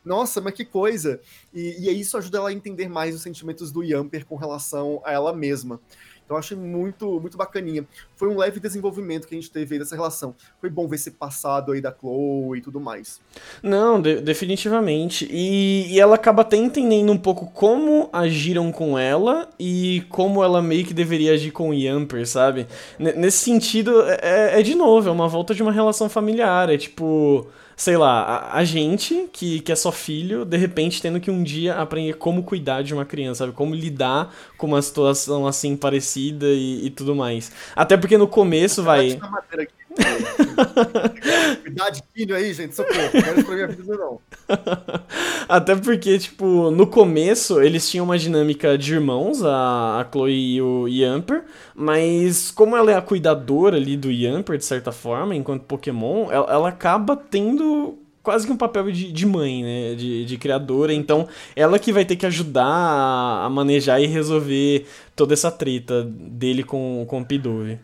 nossa, 0.04 0.40
mas 0.40 0.54
que 0.54 0.64
coisa. 0.64 1.20
E, 1.52 1.88
e 1.88 2.00
isso 2.00 2.16
ajuda 2.16 2.38
ela 2.38 2.48
a 2.50 2.52
entender 2.52 2.88
mais 2.88 3.14
os 3.14 3.22
sentimentos 3.22 3.72
do 3.72 3.82
Yamper 3.82 4.26
com 4.26 4.36
relação 4.36 5.00
a 5.04 5.12
ela 5.12 5.32
mesma. 5.32 5.80
Então 6.24 6.36
eu 6.36 6.38
achei 6.38 6.56
muito, 6.56 7.20
muito 7.20 7.36
bacaninha. 7.36 7.86
Foi 8.16 8.28
um 8.28 8.36
leve 8.36 8.58
desenvolvimento 8.58 9.28
que 9.28 9.34
a 9.34 9.38
gente 9.38 9.50
teve 9.50 9.74
aí 9.74 9.78
dessa 9.78 9.94
relação. 9.94 10.34
Foi 10.60 10.70
bom 10.70 10.88
ver 10.88 10.96
esse 10.96 11.10
passado 11.10 11.72
aí 11.72 11.80
da 11.80 11.92
Chloe 11.92 12.58
e 12.58 12.62
tudo 12.62 12.80
mais. 12.80 13.20
Não, 13.62 14.00
de 14.00 14.20
definitivamente. 14.20 15.28
E, 15.30 15.92
e 15.92 16.00
ela 16.00 16.14
acaba 16.14 16.42
até 16.42 16.56
entendendo 16.56 17.12
um 17.12 17.18
pouco 17.18 17.50
como 17.52 18.08
agiram 18.12 18.72
com 18.72 18.98
ela 18.98 19.48
e 19.58 20.04
como 20.08 20.42
ela 20.42 20.62
meio 20.62 20.84
que 20.84 20.94
deveria 20.94 21.32
agir 21.32 21.50
com 21.50 21.70
o 21.70 21.74
Yamper, 21.74 22.26
sabe? 22.26 22.66
N 22.98 23.12
nesse 23.12 23.38
sentido, 23.38 24.02
é, 24.22 24.60
é 24.60 24.62
de 24.62 24.74
novo, 24.74 25.08
é 25.08 25.12
uma 25.12 25.28
volta 25.28 25.54
de 25.54 25.62
uma 25.62 25.72
relação 25.72 26.08
familiar. 26.08 26.70
É 26.70 26.78
tipo 26.78 27.46
sei 27.76 27.96
lá, 27.96 28.22
a, 28.22 28.58
a, 28.58 28.64
gente, 28.64 29.28
que, 29.32 29.60
que 29.60 29.72
é 29.72 29.76
só 29.76 29.90
filho, 29.90 30.44
de 30.44 30.56
repente 30.56 31.02
tendo 31.02 31.20
que 31.20 31.30
um 31.30 31.42
dia 31.42 31.74
aprender 31.74 32.14
como 32.14 32.42
cuidar 32.42 32.82
de 32.82 32.94
uma 32.94 33.04
criança, 33.04 33.44
sabe? 33.44 33.52
Como 33.52 33.74
lidar 33.74 34.34
com 34.56 34.66
uma 34.66 34.82
situação 34.82 35.46
assim 35.46 35.76
parecida 35.76 36.46
e, 36.46 36.86
e 36.86 36.90
tudo 36.90 37.14
mais. 37.14 37.52
Até 37.74 37.96
porque 37.96 38.16
no 38.18 38.28
começo 38.28 38.82
vai. 38.82 39.10
Cuidar 39.10 39.68
de 41.92 42.02
filho 42.14 42.34
aí, 42.34 42.52
gente, 42.52 42.74
socorro. 42.74 42.98
Não 43.14 43.42
quero 43.42 43.54
minha 43.54 43.66
vida, 43.68 43.96
não. 43.96 44.20
Até 45.48 45.76
porque, 45.76 46.18
tipo, 46.18 46.70
no 46.70 46.86
começo 46.86 47.60
eles 47.60 47.88
tinham 47.88 48.04
uma 48.04 48.18
dinâmica 48.18 48.76
de 48.76 48.94
irmãos, 48.94 49.44
a, 49.44 50.00
a 50.00 50.08
Chloe 50.10 50.56
e 50.56 50.62
o 50.62 50.88
Yamper, 50.88 51.44
mas 51.74 52.50
como 52.50 52.76
ela 52.76 52.90
é 52.90 52.96
a 52.96 53.02
cuidadora 53.02 53.76
ali 53.76 53.96
do 53.96 54.10
Yamper, 54.10 54.56
de 54.56 54.64
certa 54.64 54.92
forma, 54.92 55.34
enquanto 55.34 55.64
Pokémon, 55.64 56.30
ela, 56.30 56.50
ela 56.50 56.68
acaba 56.68 57.16
tendo 57.16 57.98
quase 58.22 58.46
que 58.46 58.52
um 58.52 58.56
papel 58.56 58.90
de, 58.90 59.12
de 59.12 59.26
mãe, 59.26 59.62
né? 59.62 59.94
De, 59.94 60.24
de 60.24 60.38
criadora. 60.38 60.92
Então, 60.92 61.28
ela 61.54 61.78
que 61.78 61.92
vai 61.92 62.04
ter 62.04 62.16
que 62.16 62.26
ajudar 62.26 62.64
a, 62.64 63.44
a 63.44 63.50
manejar 63.50 64.00
e 64.00 64.06
resolver 64.06 64.86
toda 65.14 65.34
essa 65.34 65.50
treta 65.50 66.02
dele 66.02 66.64
com, 66.64 67.04
com 67.06 67.20
o 67.20 67.24
Pidove. 67.24 67.78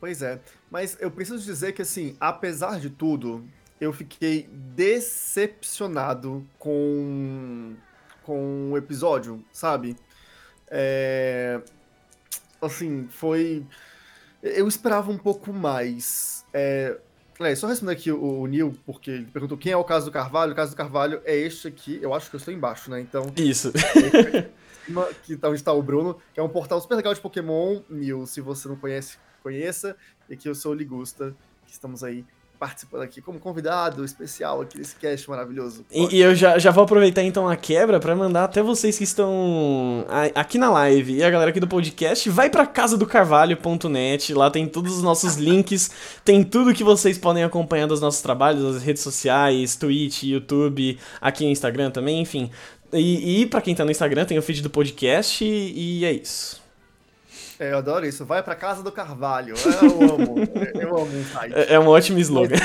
Pois 0.00 0.22
é. 0.22 0.40
Mas 0.70 0.96
eu 1.00 1.10
preciso 1.10 1.44
dizer 1.44 1.72
que, 1.72 1.82
assim, 1.82 2.16
apesar 2.20 2.78
de 2.78 2.90
tudo, 2.90 3.44
eu 3.80 3.92
fiquei 3.92 4.48
decepcionado 4.52 6.46
com, 6.58 7.74
com 8.22 8.72
o 8.72 8.76
episódio, 8.76 9.44
sabe? 9.52 9.96
É... 10.68 11.60
Assim, 12.60 13.06
foi. 13.10 13.64
Eu 14.42 14.66
esperava 14.68 15.10
um 15.10 15.18
pouco 15.18 15.52
mais. 15.52 16.44
É... 16.52 16.98
É, 17.40 17.54
só 17.54 17.68
responder 17.68 17.92
aqui 17.92 18.10
o, 18.10 18.40
o 18.40 18.46
Neil, 18.48 18.76
porque 18.84 19.12
ele 19.12 19.26
perguntou 19.26 19.56
quem 19.56 19.70
é 19.70 19.76
o 19.76 19.84
caso 19.84 20.06
do 20.06 20.10
Carvalho. 20.10 20.52
O 20.52 20.56
caso 20.56 20.72
do 20.72 20.76
Carvalho 20.76 21.22
é 21.24 21.36
este 21.36 21.68
aqui, 21.68 21.96
eu 22.02 22.12
acho 22.12 22.28
que 22.28 22.34
eu 22.34 22.38
estou 22.38 22.52
embaixo, 22.52 22.90
né? 22.90 23.00
Então. 23.00 23.32
Isso. 23.36 23.72
que 25.22 25.36
tá 25.36 25.48
onde 25.48 25.58
está 25.58 25.72
o 25.72 25.80
Bruno, 25.80 26.18
é 26.34 26.42
um 26.42 26.48
portal 26.48 26.80
super 26.80 26.96
legal 26.96 27.14
de 27.14 27.20
Pokémon. 27.20 27.80
Neil, 27.88 28.26
se 28.26 28.40
você 28.40 28.66
não 28.66 28.74
conhece, 28.74 29.18
conheça. 29.42 29.96
E 30.28 30.34
aqui 30.34 30.48
eu 30.48 30.54
sou 30.54 30.72
o 30.72 30.74
Ligusta, 30.74 31.34
que 31.66 31.72
estamos 31.72 32.04
aí 32.04 32.24
participando 32.58 33.02
aqui 33.02 33.22
como 33.22 33.38
convidado 33.38 34.04
especial 34.04 34.60
aqui 34.60 34.78
desse 34.78 34.96
cast 34.96 35.30
maravilhoso. 35.30 35.86
E, 35.90 36.16
e, 36.16 36.20
eu 36.20 36.34
já, 36.34 36.58
já 36.58 36.70
vou 36.70 36.84
aproveitar 36.84 37.22
então 37.22 37.48
a 37.48 37.56
quebra 37.56 38.00
para 38.00 38.14
mandar 38.16 38.44
até 38.44 38.62
vocês 38.62 38.98
que 38.98 39.04
estão 39.04 40.04
aqui 40.34 40.58
na 40.58 40.70
live 40.70 41.14
e 41.14 41.22
a 41.22 41.30
galera 41.30 41.50
aqui 41.50 41.60
do 41.60 41.68
podcast, 41.68 42.28
vai 42.30 42.50
para 42.50 42.66
casa 42.66 42.96
do 42.96 43.06
carvalho.net, 43.06 44.34
lá 44.34 44.50
tem 44.50 44.66
todos 44.66 44.96
os 44.96 45.02
nossos 45.02 45.36
links, 45.38 45.90
tem 46.24 46.42
tudo 46.42 46.74
que 46.74 46.82
vocês 46.82 47.16
podem 47.16 47.44
acompanhar 47.44 47.86
dos 47.86 48.00
nossos 48.00 48.20
trabalhos, 48.20 48.74
das 48.74 48.82
redes 48.82 49.02
sociais, 49.02 49.76
Twitch, 49.76 50.24
YouTube, 50.24 50.98
aqui 51.20 51.44
no 51.44 51.50
Instagram 51.50 51.90
também, 51.90 52.20
enfim. 52.20 52.50
E, 52.92 53.42
e 53.42 53.46
para 53.46 53.60
quem 53.60 53.74
tá 53.74 53.84
no 53.84 53.90
Instagram 53.90 54.24
tem 54.24 54.38
o 54.38 54.42
feed 54.42 54.62
do 54.62 54.70
podcast 54.70 55.44
e, 55.44 56.00
e 56.00 56.04
é 56.04 56.12
isso. 56.12 56.67
É, 57.58 57.72
eu 57.72 57.78
adoro 57.78 58.06
isso. 58.06 58.24
Vai 58.24 58.42
pra 58.42 58.54
casa 58.54 58.82
do 58.82 58.92
Carvalho. 58.92 59.54
Eu 59.82 60.14
amo. 60.14 60.34
eu 60.80 60.96
amo 60.96 61.16
um 61.16 61.24
site. 61.24 61.54
É, 61.54 61.74
é 61.74 61.80
um 61.80 61.88
ótimo 61.88 62.18
slogan. 62.18 62.56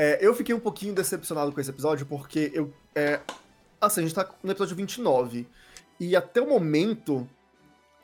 É, 0.00 0.24
eu 0.24 0.32
fiquei 0.32 0.54
um 0.54 0.60
pouquinho 0.60 0.94
decepcionado 0.94 1.50
com 1.50 1.60
esse 1.60 1.70
episódio, 1.70 2.06
porque 2.06 2.52
eu. 2.54 2.72
É, 2.94 3.18
assim, 3.80 4.00
a 4.00 4.04
gente 4.04 4.14
tá 4.14 4.30
no 4.44 4.52
episódio 4.52 4.76
29. 4.76 5.44
E 5.98 6.14
até 6.14 6.40
o 6.40 6.48
momento, 6.48 7.28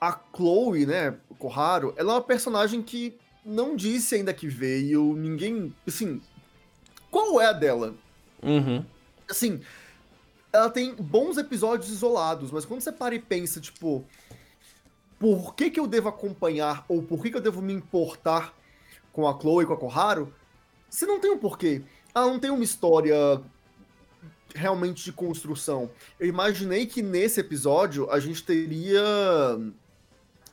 a 0.00 0.19
Chloe, 0.35 0.87
né, 0.87 1.14
Corraro, 1.38 1.95
ela 1.97 2.12
é 2.12 2.14
uma 2.17 2.21
personagem 2.21 2.83
que 2.83 3.17
não 3.45 3.76
disse 3.76 4.17
ainda 4.17 4.35
que 4.35 4.49
veio. 4.49 5.14
Ninguém. 5.14 5.73
Assim. 5.87 6.21
Qual 7.12 7.41
é 7.41 7.47
a 7.47 7.53
dela? 7.53 7.95
Uhum. 8.43 8.85
Assim. 9.31 9.61
Ela 10.53 10.71
tem 10.71 10.97
bons 10.97 11.38
episódios 11.38 11.91
isolados, 11.91 12.50
mas 12.50 12.64
quando 12.64 12.81
você 12.81 12.91
para 12.91 13.14
e 13.14 13.21
pensa, 13.21 13.61
tipo 13.61 14.05
por 15.25 15.54
que, 15.54 15.71
que 15.71 15.81
eu 15.81 15.87
devo 15.87 16.11
acompanhar 16.11 16.85
ou 16.87 17.02
por 17.02 17.23
que, 17.23 17.31
que 17.31 17.37
eu 17.38 17.40
devo 17.40 17.62
me 17.62 17.73
importar 17.73 18.54
com 19.11 19.26
a 19.26 19.33
Chloe 19.33 19.64
com 19.64 19.73
a 19.73 19.76
Koharu, 19.78 20.31
se 20.90 21.07
não 21.07 21.19
tem 21.19 21.31
um 21.31 21.38
porquê. 21.38 21.81
Ela 22.14 22.26
não 22.26 22.38
tem 22.38 22.50
uma 22.50 22.62
história 22.62 23.40
realmente 24.54 25.02
de 25.02 25.12
construção. 25.12 25.90
Eu 26.21 26.28
imaginei 26.28 26.85
que 26.85 27.00
nesse 27.00 27.40
episódio 27.40 28.11
a 28.11 28.21
gente 28.21 28.45
teria 28.45 29.02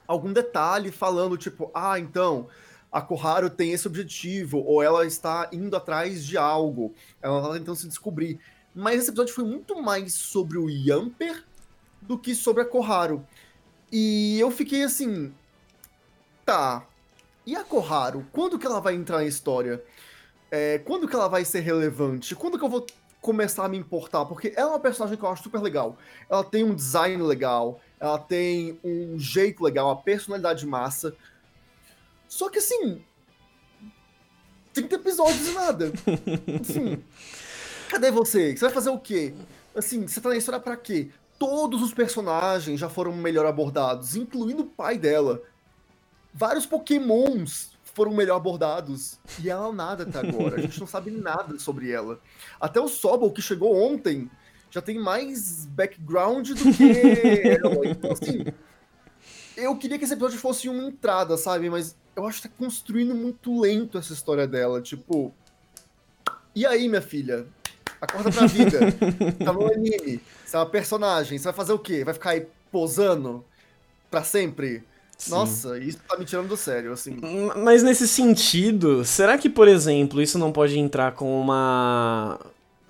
algum 0.08 0.32
detalhe 0.32 0.90
falando, 0.90 1.36
tipo, 1.36 1.70
ah, 1.74 2.00
então, 2.00 2.48
a 2.90 3.02
Koharu 3.02 3.50
tem 3.50 3.74
esse 3.74 3.86
objetivo, 3.86 4.60
ou 4.60 4.82
ela 4.82 5.06
está 5.06 5.50
indo 5.52 5.76
atrás 5.76 6.26
de 6.26 6.38
algo, 6.38 6.94
ela 7.22 7.42
está 7.42 7.54
tentando 7.56 7.76
se 7.76 7.90
descobrir. 7.90 8.40
Mas 8.74 9.02
esse 9.02 9.10
episódio 9.10 9.34
foi 9.34 9.44
muito 9.44 9.82
mais 9.82 10.14
sobre 10.14 10.58
o 10.58 10.70
Yamper 10.70 11.44
do 12.02 12.18
que 12.18 12.34
sobre 12.34 12.64
a 12.64 12.66
Koharu. 12.66 13.28
E 13.92 14.40
eu 14.40 14.50
fiquei 14.50 14.84
assim, 14.84 15.34
tá. 16.46 16.86
E 17.46 17.56
a 17.56 17.64
Koharu, 17.64 18.26
quando 18.32 18.58
que 18.58 18.66
ela 18.66 18.80
vai 18.80 18.96
entrar 18.96 19.18
na 19.18 19.26
história? 19.26 19.84
É, 20.50 20.80
quando 20.80 21.08
que 21.08 21.16
ela 21.16 21.28
vai 21.28 21.44
ser 21.44 21.62
relevante? 21.62 22.36
Quando 22.36 22.58
que 22.58 22.64
eu 22.64 22.70
vou 22.70 22.86
começar 23.20 23.66
a 23.66 23.70
me 23.70 23.78
importar? 23.78 24.26
Porque 24.26 24.54
ela 24.56 24.72
é 24.72 24.74
uma 24.74 24.80
personagem 24.80 25.18
que 25.18 25.24
eu 25.24 25.30
acho 25.30 25.44
super 25.44 25.62
legal. 25.62 25.98
Ela 26.30 26.44
tem 26.44 26.64
um 26.64 26.76
design 26.76 27.22
legal, 27.24 27.80
ela 28.00 28.20
tem 28.20 28.80
um 28.84 29.18
jeito 29.20 29.64
legal, 29.64 29.88
uma 29.88 30.02
personalidade 30.02 30.66
massa. 30.66 31.16
Só 32.28 32.50
que 32.50 32.60
assim, 32.60 33.04
30 34.74 34.96
episódios 34.96 35.48
e 35.48 35.52
nada. 35.52 35.92
Assim, 36.62 37.04
cadê 37.90 38.10
você? 38.12 38.56
Você 38.56 38.66
vai 38.66 38.74
fazer 38.74 38.90
o 38.90 38.98
quê? 38.98 39.34
Assim, 39.76 40.08
você 40.08 40.20
tá 40.22 40.30
na 40.30 40.38
história 40.38 40.60
pra 40.60 40.78
quê? 40.78 41.10
Todos 41.42 41.82
os 41.82 41.92
personagens 41.92 42.80
já 42.80 42.88
foram 42.88 43.12
melhor 43.14 43.48
abordados, 43.48 44.16
incluindo 44.16 44.62
o 44.62 44.68
pai 44.68 44.96
dela. 44.96 45.42
Vários 46.32 46.68
pokémons 46.68 47.72
foram 47.96 48.14
melhor 48.14 48.36
abordados. 48.36 49.20
E 49.44 49.50
ela 49.50 49.74
nada 49.74 50.04
até 50.04 50.20
agora. 50.20 50.58
A 50.58 50.62
gente 50.62 50.80
não 50.80 50.86
sabe 50.86 51.10
nada 51.20 51.58
sobre 51.58 51.90
ela. 51.90 52.22
Até 52.60 52.80
o 52.80 52.88
Sobol, 52.88 53.32
que 53.32 53.42
chegou 53.42 53.76
ontem, 53.76 54.30
já 54.70 54.84
tem 54.84 55.00
mais 55.00 55.66
background 55.66 56.50
do 56.50 56.74
que 56.74 56.92
ela. 57.50 57.88
Então, 57.88 58.12
assim, 58.12 58.46
eu 59.58 59.76
queria 59.78 59.98
que 59.98 60.04
esse 60.04 60.14
episódio 60.14 60.38
fosse 60.38 60.70
uma 60.70 60.84
entrada, 60.84 61.38
sabe? 61.38 61.72
Mas 61.72 61.96
eu 62.16 62.28
acho 62.28 62.40
que 62.40 62.50
tá 62.50 62.54
construindo 62.56 63.16
muito 63.16 63.60
lento 63.60 63.98
essa 63.98 64.14
história 64.14 64.46
dela. 64.46 64.80
Tipo. 64.80 65.34
E 66.54 66.68
aí, 66.68 66.88
minha 66.88 67.02
filha? 67.02 67.48
Acorda 68.02 68.32
pra 68.32 68.48
vida. 68.48 68.80
tá 69.46 69.54
no 69.54 69.72
anime. 69.72 70.20
Você 70.44 70.56
é 70.56 70.60
uma 70.60 70.66
personagem. 70.66 71.38
Você 71.38 71.44
vai 71.44 71.54
fazer 71.54 71.74
o 71.74 71.80
quê? 71.80 72.04
Vai 72.04 72.16
ficar 72.16 72.32
aí 72.32 72.48
posando 72.72 73.46
pra 74.10 74.24
sempre? 74.24 74.84
Sim. 75.18 75.32
Nossa, 75.32 75.78
isso 75.78 76.00
tá 76.08 76.18
me 76.18 76.26
tirando 76.26 76.48
do 76.48 76.58
sério, 76.58 76.92
assim. 76.92 77.20
Mas 77.64 77.84
nesse 77.84 78.08
sentido, 78.08 79.06
será 79.06 79.38
que, 79.38 79.48
por 79.48 79.68
exemplo, 79.68 80.20
isso 80.20 80.40
não 80.40 80.52
pode 80.52 80.80
entrar 80.80 81.12
com 81.12 81.40
uma 81.40 82.40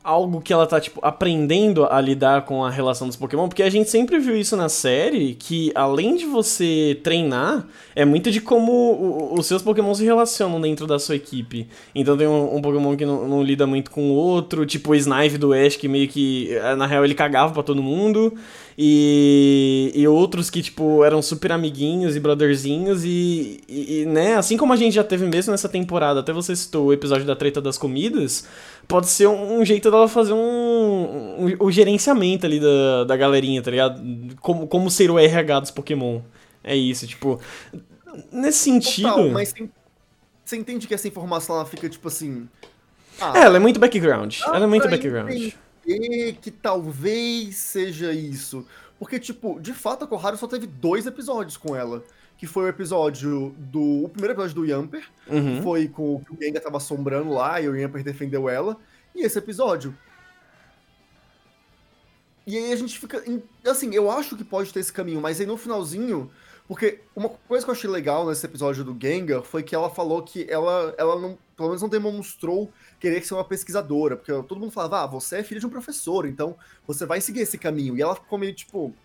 algo 0.03 0.41
que 0.41 0.51
ela 0.51 0.65
tá, 0.65 0.79
tipo, 0.79 0.99
aprendendo 1.03 1.85
a 1.85 2.01
lidar 2.01 2.43
com 2.45 2.65
a 2.65 2.69
relação 2.69 3.07
dos 3.07 3.15
Pokémon, 3.15 3.47
porque 3.47 3.61
a 3.61 3.69
gente 3.69 3.89
sempre 3.89 4.17
viu 4.19 4.35
isso 4.35 4.55
na 4.57 4.67
série, 4.67 5.35
que 5.35 5.71
além 5.75 6.15
de 6.15 6.25
você 6.25 6.99
treinar, 7.03 7.65
é 7.95 8.03
muito 8.03 8.31
de 8.31 8.41
como 8.41 9.31
os 9.37 9.45
seus 9.45 9.61
Pokémon 9.61 9.93
se 9.93 10.03
relacionam 10.03 10.59
dentro 10.59 10.87
da 10.87 10.97
sua 10.97 11.15
equipe. 11.15 11.67
Então 11.93 12.17
tem 12.17 12.27
um, 12.27 12.55
um 12.55 12.61
Pokémon 12.61 12.95
que 12.95 13.05
não, 13.05 13.27
não, 13.27 13.43
lida 13.43 13.67
muito 13.67 13.91
com 13.91 14.11
o 14.11 14.13
outro, 14.13 14.65
tipo 14.65 14.91
o 14.91 14.95
Snipe 14.95 15.37
do 15.37 15.53
Ash, 15.53 15.75
que 15.75 15.87
meio 15.87 16.07
que, 16.07 16.51
eh, 16.51 16.75
na 16.75 16.87
real, 16.87 17.05
ele 17.05 17.13
cagava 17.15 17.53
para 17.53 17.63
todo 17.63 17.81
mundo, 17.81 18.33
e, 18.77 19.91
e 19.93 20.07
outros 20.07 20.49
que, 20.49 20.61
tipo, 20.63 21.03
eram 21.03 21.21
super 21.21 21.51
amiguinhos 21.51 22.15
e 22.15 22.19
brotherzinhos, 22.19 23.03
e, 23.03 23.61
e, 23.69 24.05
né, 24.07 24.35
assim 24.35 24.57
como 24.57 24.73
a 24.73 24.75
gente 24.75 24.93
já 24.93 25.03
teve 25.03 25.25
mesmo 25.27 25.51
nessa 25.51 25.69
temporada, 25.69 26.21
até 26.21 26.33
você 26.33 26.55
citou 26.55 26.87
o 26.87 26.93
episódio 26.93 27.25
da 27.25 27.35
treta 27.35 27.61
das 27.61 27.77
comidas, 27.77 28.47
pode 28.91 29.07
ser 29.07 29.25
um, 29.27 29.63
jeito 29.63 29.89
dela 29.89 30.05
fazer 30.05 30.33
um, 30.33 30.37
um, 30.37 31.57
um, 31.61 31.71
gerenciamento 31.71 32.45
ali 32.45 32.59
da, 32.59 33.05
da 33.05 33.15
galerinha, 33.15 33.61
tá 33.61 33.71
ligado? 33.71 34.01
Como, 34.41 34.67
como 34.67 34.91
ser 34.91 35.09
o 35.09 35.17
RH 35.17 35.61
dos 35.61 35.71
Pokémon. 35.71 36.19
É 36.61 36.75
isso, 36.75 37.07
tipo. 37.07 37.39
Nesse 38.29 38.59
sentido. 38.59 39.07
Total, 39.07 39.29
mas 39.29 39.53
você 40.43 40.57
entende 40.57 40.85
que 40.87 40.93
essa 40.93 41.07
informação 41.07 41.55
ela 41.55 41.65
fica 41.65 41.87
tipo 41.87 42.09
assim. 42.09 42.49
Ah, 43.19 43.31
é, 43.37 43.43
ela 43.43 43.55
é 43.55 43.59
muito 43.59 43.79
background. 43.79 44.35
ela 44.45 44.65
é 44.65 44.67
muito 44.67 44.89
background. 44.89 45.53
Que 46.41 46.51
talvez 46.51 47.55
seja 47.55 48.11
isso. 48.11 48.67
Porque, 49.01 49.19
tipo, 49.19 49.59
de 49.59 49.73
fato 49.73 50.05
a 50.05 50.07
Koharu 50.07 50.37
só 50.37 50.45
teve 50.45 50.67
dois 50.67 51.07
episódios 51.07 51.57
com 51.57 51.75
ela 51.75 52.03
que 52.37 52.45
foi 52.45 52.65
o 52.65 52.67
episódio 52.67 53.49
do. 53.57 54.03
O 54.03 54.09
primeiro 54.09 54.33
episódio 54.35 54.55
do 54.55 54.65
Yamper, 54.65 55.03
uhum. 55.27 55.57
que 55.57 55.63
foi 55.63 55.87
com 55.87 56.15
o 56.15 56.19
que 56.23 56.31
o 56.31 56.37
Gengar 56.39 56.61
tava 56.61 56.77
assombrando 56.77 57.31
lá 57.31 57.59
e 57.59 57.67
o 57.67 57.75
Yamper 57.75 58.03
defendeu 58.03 58.47
ela. 58.47 58.77
E 59.15 59.23
esse 59.23 59.39
episódio. 59.39 59.97
E 62.45 62.55
aí 62.55 62.71
a 62.71 62.75
gente 62.75 62.99
fica. 62.99 63.23
Assim, 63.65 63.91
eu 63.95 64.11
acho 64.11 64.37
que 64.37 64.43
pode 64.43 64.71
ter 64.71 64.81
esse 64.81 64.93
caminho, 64.93 65.19
mas 65.19 65.39
aí 65.39 65.47
no 65.47 65.57
finalzinho. 65.57 66.29
Porque 66.71 67.01
uma 67.13 67.27
coisa 67.27 67.65
que 67.65 67.69
eu 67.69 67.75
achei 67.75 67.89
legal 67.89 68.25
nesse 68.25 68.45
episódio 68.45 68.81
do 68.81 68.97
Gengar 68.97 69.41
foi 69.41 69.61
que 69.61 69.75
ela 69.75 69.89
falou 69.89 70.23
que 70.23 70.47
ela, 70.49 70.95
ela 70.97 71.19
não, 71.19 71.37
pelo 71.57 71.67
menos 71.67 71.81
não 71.81 71.89
demonstrou 71.89 72.71
querer 72.97 73.21
ser 73.25 73.33
uma 73.33 73.43
pesquisadora, 73.43 74.15
porque 74.15 74.31
todo 74.31 74.57
mundo 74.57 74.71
falava, 74.71 75.03
ah, 75.03 75.05
você 75.05 75.39
é 75.39 75.43
filha 75.43 75.59
de 75.59 75.65
um 75.65 75.69
professor, 75.69 76.25
então 76.25 76.55
você 76.87 77.05
vai 77.05 77.19
seguir 77.19 77.41
esse 77.41 77.57
caminho. 77.57 77.97
E 77.97 78.01
ela 78.01 78.15
ficou 78.15 78.39
meio 78.39 78.53
tipo, 78.55 78.95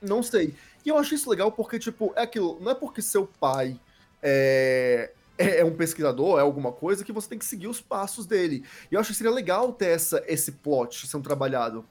não 0.00 0.22
sei. 0.22 0.54
E 0.86 0.88
eu 0.88 0.96
acho 0.96 1.16
isso 1.16 1.28
legal 1.28 1.50
porque, 1.50 1.80
tipo, 1.80 2.12
é 2.14 2.22
aquilo, 2.22 2.60
não 2.60 2.70
é 2.70 2.74
porque 2.76 3.02
seu 3.02 3.26
pai 3.26 3.76
é, 4.22 5.10
é, 5.36 5.62
é, 5.62 5.64
um 5.64 5.74
pesquisador, 5.74 6.38
é 6.38 6.42
alguma 6.42 6.70
coisa, 6.70 7.04
que 7.04 7.10
você 7.10 7.28
tem 7.28 7.40
que 7.40 7.44
seguir 7.44 7.66
os 7.66 7.80
passos 7.80 8.24
dele. 8.24 8.64
E 8.88 8.94
eu 8.94 9.00
acho 9.00 9.10
que 9.10 9.16
seria 9.16 9.32
legal 9.32 9.72
ter 9.72 9.88
essa, 9.88 10.22
esse 10.28 10.52
plot 10.52 11.08
sendo 11.08 11.24
trabalhado. 11.24 11.84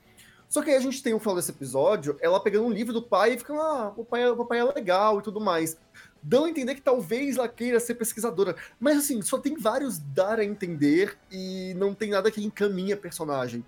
Só 0.53 0.61
que 0.61 0.69
aí 0.69 0.75
a 0.75 0.79
gente 0.79 1.01
tem 1.01 1.15
o 1.15 1.19
final 1.19 1.35
desse 1.35 1.49
episódio, 1.49 2.15
ela 2.21 2.39
pegando 2.39 2.67
um 2.67 2.71
livro 2.71 2.93
do 2.93 3.01
pai 3.01 3.33
e 3.33 3.39
ficando, 3.39 3.59
ah, 3.59 3.91
o 3.97 4.05
pai, 4.05 4.29
o 4.29 4.45
pai 4.45 4.59
é 4.59 4.63
legal 4.63 5.17
e 5.17 5.23
tudo 5.23 5.41
mais. 5.41 5.75
Dando 6.21 6.45
a 6.45 6.49
entender 6.51 6.75
que 6.75 6.81
talvez 6.81 7.37
ela 7.37 7.49
queira 7.49 7.79
ser 7.79 7.95
pesquisadora. 7.95 8.55
Mas 8.79 8.99
assim, 8.99 9.19
só 9.23 9.39
tem 9.39 9.57
vários 9.57 9.97
dar 9.97 10.39
a 10.39 10.45
entender 10.45 11.17
e 11.31 11.73
não 11.75 11.95
tem 11.95 12.11
nada 12.11 12.29
que 12.29 12.45
encaminhe 12.45 12.93
a 12.93 12.97
personagem. 12.97 13.65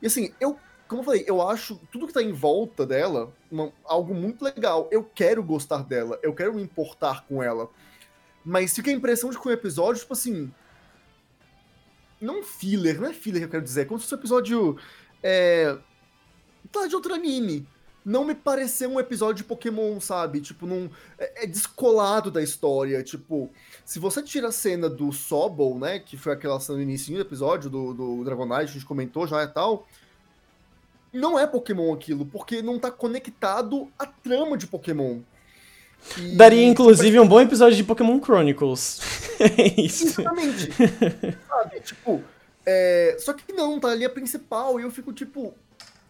E 0.00 0.06
assim, 0.06 0.32
eu 0.40 0.58
como 0.88 1.02
eu 1.02 1.04
falei, 1.04 1.24
eu 1.26 1.46
acho 1.46 1.78
tudo 1.92 2.06
que 2.06 2.14
tá 2.14 2.22
em 2.22 2.32
volta 2.32 2.86
dela 2.86 3.30
uma, 3.50 3.70
algo 3.84 4.14
muito 4.14 4.42
legal. 4.42 4.88
Eu 4.90 5.04
quero 5.04 5.42
gostar 5.42 5.82
dela, 5.82 6.18
eu 6.22 6.32
quero 6.32 6.54
me 6.54 6.62
importar 6.62 7.26
com 7.26 7.42
ela. 7.42 7.68
Mas 8.42 8.74
fica 8.74 8.90
a 8.90 8.94
impressão 8.94 9.28
de 9.28 9.38
que 9.38 9.46
o 9.46 9.52
episódio, 9.52 10.00
tipo 10.00 10.14
assim. 10.14 10.50
Não 12.18 12.42
filler, 12.42 12.98
não 12.98 13.08
é 13.08 13.12
filler 13.12 13.42
que 13.42 13.44
eu 13.44 13.50
quero 13.50 13.62
dizer. 13.62 13.82
É 13.82 13.84
como 13.84 14.00
se 14.00 14.04
fosse 14.04 14.14
um 14.14 14.18
episódio. 14.18 14.78
É. 15.22 15.76
Tá 16.70 16.86
de 16.86 16.94
outro 16.94 17.14
anime. 17.14 17.66
não 18.04 18.24
me 18.24 18.36
pareceu 18.36 18.88
um 18.88 19.00
episódio 19.00 19.42
de 19.42 19.44
Pokémon, 19.44 20.00
sabe? 20.00 20.40
Tipo, 20.40 20.64
não, 20.64 20.88
é, 21.18 21.44
é 21.44 21.46
descolado 21.46 22.30
da 22.30 22.40
história. 22.40 23.02
Tipo, 23.02 23.50
se 23.84 23.98
você 23.98 24.22
tira 24.22 24.48
a 24.48 24.52
cena 24.52 24.88
do 24.88 25.12
Sobol, 25.12 25.76
né? 25.78 25.98
Que 25.98 26.16
foi 26.16 26.32
aquela 26.32 26.60
cena 26.60 26.78
no 26.78 26.84
início 26.84 27.12
do 27.12 27.20
episódio 27.20 27.68
do, 27.68 27.92
do 27.92 28.24
Dragonite, 28.24 28.70
a 28.70 28.74
gente 28.74 28.86
comentou 28.86 29.26
já 29.26 29.42
e 29.42 29.48
tal. 29.48 29.88
Não 31.12 31.38
é 31.38 31.46
Pokémon 31.46 31.92
aquilo, 31.92 32.26
porque 32.26 32.62
não 32.62 32.78
tá 32.78 32.90
conectado 32.90 33.90
à 33.98 34.06
trama 34.06 34.56
de 34.56 34.66
Pokémon. 34.66 35.20
E... 36.16 36.36
Daria, 36.36 36.64
inclusive, 36.64 37.18
um 37.18 37.26
bom 37.26 37.40
episódio 37.40 37.76
de 37.76 37.84
Pokémon 37.84 38.20
Chronicles. 38.20 39.00
é 39.40 39.80
isso. 39.80 40.20
Exatamente. 40.20 40.70
sabe? 41.48 41.80
Tipo, 41.80 42.22
é... 42.64 43.16
só 43.18 43.32
que 43.32 43.52
não, 43.52 43.80
tá 43.80 43.88
ali 43.88 44.04
a 44.04 44.10
principal, 44.10 44.78
e 44.78 44.82
eu 44.82 44.90
fico 44.90 45.12
tipo, 45.12 45.54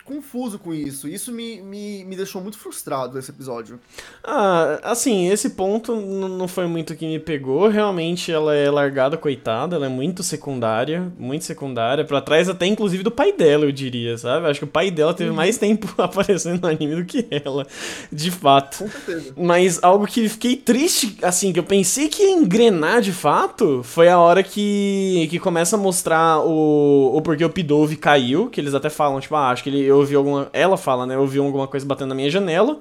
confuso 0.07 0.59
com 0.59 0.73
isso. 0.73 1.09
Isso 1.09 1.33
me, 1.33 1.61
me, 1.61 2.05
me 2.05 2.17
deixou 2.17 2.41
muito 2.41 2.57
frustrado 2.57 3.19
esse 3.19 3.31
episódio. 3.31 3.79
Ah, 4.23 4.79
assim, 4.83 5.29
esse 5.29 5.51
ponto 5.51 5.95
não 5.97 6.47
foi 6.47 6.67
muito 6.67 6.95
que 6.95 7.07
me 7.07 7.19
pegou. 7.19 7.69
Realmente 7.69 8.31
ela 8.31 8.55
é 8.55 8.71
largada, 8.71 9.17
coitada. 9.17 9.77
Ela 9.77 9.87
é 9.87 9.89
muito 9.89 10.23
secundária, 10.23 11.13
muito 11.19 11.45
secundária. 11.45 12.05
Pra 12.05 12.21
trás 12.21 12.49
até, 12.49 12.67
inclusive, 12.67 13.03
do 13.03 13.11
pai 13.11 13.33
dela, 13.33 13.65
eu 13.65 13.73
diria, 13.73 14.17
sabe? 14.17 14.47
Acho 14.47 14.61
que 14.61 14.65
o 14.65 14.69
pai 14.69 14.91
dela 14.91 15.13
teve 15.13 15.31
uhum. 15.31 15.37
mais 15.37 15.59
tempo 15.59 15.93
aparecendo 16.01 16.63
no 16.63 16.69
anime 16.69 16.97
do 16.97 17.05
que 17.05 17.27
ela, 17.31 17.67
de 18.13 18.31
fato. 18.31 18.79
Com 18.79 18.89
certeza. 18.89 19.35
Mas 19.37 19.83
algo 19.83 20.07
que 20.07 20.29
fiquei 20.29 20.57
triste, 20.57 21.19
assim, 21.23 21.53
que 21.53 21.59
eu 21.59 21.65
pensei 21.65 22.09
que 22.09 22.23
ia 22.23 22.31
engrenar 22.31 23.01
de 23.01 23.13
fato, 23.13 23.83
foi 23.83 24.09
a 24.09 24.19
hora 24.19 24.43
que, 24.43 25.27
que 25.31 25.39
começa 25.41 25.77
a 25.77 25.79
mostrar 25.79 26.41
o, 26.41 27.17
o 27.17 27.21
porquê 27.23 27.45
o 27.45 27.51
Pidove 27.51 27.97
caiu, 27.97 28.49
que 28.49 28.61
eles 28.61 28.75
até 28.75 28.89
falam, 28.89 29.19
tipo, 29.21 29.35
ah, 29.35 29.51
acho 29.51 29.65
que 29.65 29.71
ele 29.71 29.96
ouvi 29.99 30.15
alguma. 30.15 30.49
Ela 30.53 30.77
fala, 30.77 31.07
né? 31.07 31.15
Eu 31.15 31.21
ouvi 31.21 31.39
alguma 31.39 31.67
coisa 31.67 31.85
batendo 31.85 32.09
na 32.11 32.15
minha 32.15 32.31
janela. 32.31 32.79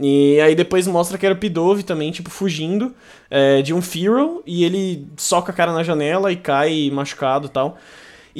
E 0.00 0.40
aí 0.40 0.54
depois 0.54 0.86
mostra 0.86 1.18
que 1.18 1.26
era 1.26 1.34
o 1.34 1.38
Pidove 1.38 1.82
também, 1.82 2.10
tipo, 2.10 2.30
fugindo 2.30 2.94
é, 3.30 3.62
de 3.62 3.74
um 3.74 3.82
Fearow. 3.82 4.42
E 4.46 4.64
ele 4.64 5.06
soca 5.16 5.52
a 5.52 5.54
cara 5.54 5.72
na 5.72 5.82
janela 5.82 6.32
e 6.32 6.36
cai 6.36 6.90
machucado 6.92 7.46
e 7.46 7.50
tal. 7.50 7.78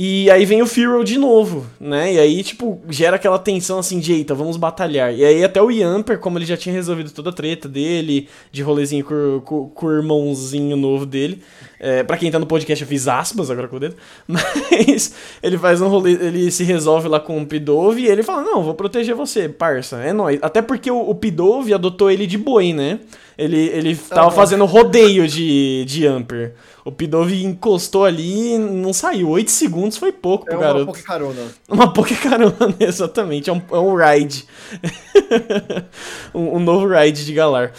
E 0.00 0.30
aí 0.30 0.44
vem 0.44 0.62
o 0.62 0.66
Fearow 0.66 1.02
de 1.02 1.18
novo, 1.18 1.66
né? 1.80 2.14
E 2.14 2.20
aí, 2.20 2.44
tipo, 2.44 2.80
gera 2.88 3.16
aquela 3.16 3.36
tensão 3.36 3.80
assim 3.80 3.98
de, 3.98 4.12
eita, 4.12 4.32
vamos 4.32 4.56
batalhar. 4.56 5.12
E 5.12 5.24
aí 5.24 5.42
até 5.42 5.60
o 5.60 5.72
Yamper, 5.72 6.20
como 6.20 6.38
ele 6.38 6.46
já 6.46 6.56
tinha 6.56 6.72
resolvido 6.72 7.10
toda 7.10 7.30
a 7.30 7.32
treta 7.32 7.68
dele, 7.68 8.28
de 8.52 8.62
rolezinho 8.62 9.04
com, 9.04 9.42
com, 9.44 9.68
com 9.68 9.86
o 9.86 9.92
irmãozinho 9.92 10.76
novo 10.76 11.04
dele, 11.04 11.42
é, 11.80 12.04
para 12.04 12.16
quem 12.16 12.30
tá 12.30 12.38
no 12.38 12.46
podcast, 12.46 12.80
eu 12.80 12.88
fiz 12.88 13.08
aspas 13.08 13.50
agora 13.50 13.66
com 13.66 13.74
o 13.74 13.80
dedo. 13.80 13.96
Mas 14.28 15.16
ele 15.42 15.58
faz 15.58 15.80
um 15.80 15.88
rolê, 15.88 16.12
ele 16.12 16.48
se 16.52 16.62
resolve 16.62 17.08
lá 17.08 17.18
com 17.18 17.42
o 17.42 17.44
Pidove 17.44 18.02
e 18.02 18.06
ele 18.06 18.22
fala: 18.22 18.42
Não, 18.42 18.62
vou 18.62 18.74
proteger 18.74 19.16
você, 19.16 19.48
parça, 19.48 19.96
é 19.96 20.12
nóis. 20.12 20.38
Até 20.42 20.62
porque 20.62 20.92
o, 20.92 21.10
o 21.10 21.14
Pidove 21.16 21.74
adotou 21.74 22.08
ele 22.08 22.24
de 22.24 22.38
boi, 22.38 22.72
né? 22.72 23.00
Ele, 23.38 23.68
ele 23.68 23.94
tava 23.94 24.32
fazendo 24.32 24.64
rodeio 24.64 25.28
de, 25.28 25.84
de 25.86 26.04
Amper. 26.04 26.54
O 26.84 26.90
Pidove 26.90 27.44
encostou 27.44 28.04
ali 28.04 28.54
e 28.54 28.58
não 28.58 28.92
saiu. 28.92 29.28
Oito 29.28 29.52
segundos 29.52 29.96
foi 29.96 30.10
pouco 30.10 30.44
pro 30.44 30.56
é 30.56 30.60
garoto. 30.60 30.90
Uma 30.90 31.02
carona. 31.02 31.46
Uma 31.68 31.92
carona, 32.16 32.74
exatamente. 32.80 33.48
É 33.48 33.52
um, 33.52 33.62
é 33.70 33.78
um 33.78 33.94
ride. 33.94 34.44
um, 36.34 36.56
um 36.56 36.58
novo 36.58 36.88
ride 36.88 37.24
de 37.24 37.32
Galar. 37.32 37.72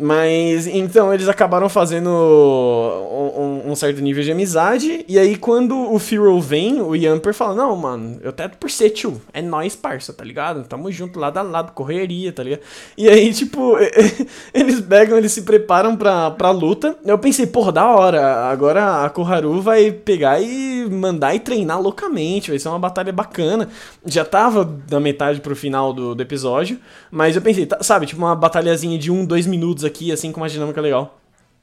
Mas 0.00 0.68
então 0.68 1.12
eles 1.12 1.28
acabaram 1.28 1.68
fazendo 1.68 2.08
um, 2.08 3.72
um, 3.72 3.74
certo 3.74 4.00
nível 4.00 4.22
de 4.22 4.30
amizade. 4.30 5.04
E 5.08 5.18
aí, 5.18 5.36
quando 5.36 5.92
o 5.92 5.98
Firo 5.98 6.40
vem, 6.40 6.80
o 6.80 6.94
Yamper 6.94 7.34
fala: 7.34 7.56
Não, 7.56 7.74
mano, 7.74 8.18
eu 8.22 8.32
teto 8.32 8.56
por 8.58 8.70
ser 8.70 8.90
tio. 8.90 9.20
É 9.32 9.42
nós, 9.42 9.74
parça, 9.74 10.12
tá 10.12 10.24
ligado? 10.24 10.62
Tamo 10.68 10.90
junto 10.92 11.18
lado 11.18 11.38
a 11.38 11.42
lado, 11.42 11.72
correria, 11.72 12.32
tá 12.32 12.44
ligado? 12.44 12.60
E 12.96 13.08
aí, 13.08 13.32
tipo, 13.34 13.76
eles 14.54 14.80
pegam, 14.80 15.18
eles 15.18 15.32
se 15.32 15.42
preparam 15.42 15.96
pra, 15.96 16.30
pra 16.30 16.52
luta. 16.52 16.96
Eu 17.04 17.18
pensei, 17.18 17.46
porra, 17.46 17.72
da 17.72 17.86
hora. 17.88 18.48
Agora 18.48 19.04
a 19.04 19.10
Koharu 19.10 19.60
vai 19.60 19.90
pegar 19.90 20.40
e 20.40 20.88
mandar 20.88 21.34
e 21.34 21.40
treinar 21.40 21.80
loucamente. 21.80 22.50
Vai 22.50 22.58
ser 22.60 22.68
uma 22.68 22.78
batalha 22.78 23.12
bacana. 23.12 23.68
Já 24.06 24.24
tava 24.24 24.64
da 24.64 25.00
metade 25.00 25.40
pro 25.40 25.56
final 25.56 25.92
do, 25.92 26.14
do 26.14 26.22
episódio. 26.22 26.78
Mas 27.10 27.34
eu 27.34 27.42
pensei, 27.42 27.66
tá, 27.66 27.82
sabe, 27.82 28.06
tipo 28.06 28.20
uma 28.20 28.36
batalhazinha 28.36 28.96
de 28.96 29.10
um, 29.10 29.24
dois 29.24 29.44
minutos 29.46 29.87
aqui, 29.88 30.12
assim, 30.12 30.30
com 30.30 30.40
uma 30.40 30.48
dinâmica 30.48 30.80
legal. 30.80 31.18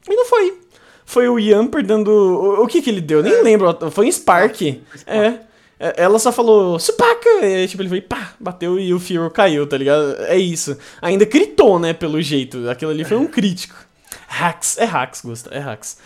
E 0.10 0.16
não 0.16 0.26
foi. 0.26 0.60
Foi 1.06 1.30
o 1.30 1.40
Yamper 1.40 1.86
dando. 1.86 2.10
O, 2.10 2.64
o 2.64 2.68
que 2.68 2.82
que 2.82 2.90
ele 2.90 3.02
deu? 3.02 3.22
Nem 3.22 3.34
é. 3.34 3.42
lembro. 3.42 3.92
Foi 3.92 4.08
um 4.08 4.12
Spark. 4.12 4.62
É. 5.06 5.18
é. 5.80 5.94
Ela 5.98 6.18
só 6.20 6.32
falou, 6.32 6.80
Supaca! 6.80 7.46
E 7.46 7.68
tipo, 7.68 7.84
ele 7.84 7.90
foi, 7.90 8.02
pá, 8.02 8.34
bateu 8.40 8.80
e 8.80 8.94
o 8.94 9.00
Fear 9.00 9.30
caiu, 9.30 9.68
tá 9.68 9.78
ligado? 9.78 10.16
É 10.24 10.38
isso. 10.38 10.78
Ainda 11.02 11.26
gritou, 11.26 11.78
né, 11.78 11.94
pelo 11.94 12.22
jeito. 12.22 12.70
Aquilo 12.70 12.92
ali 12.92 13.04
foi 13.04 13.18
um 13.18 13.28
crítico. 13.28 13.76
Hacks, 14.28 14.78
é 14.78 14.86
hacks, 14.86 15.22
Gusta, 15.22 15.54
é 15.54 15.60
hacks. 15.60 15.98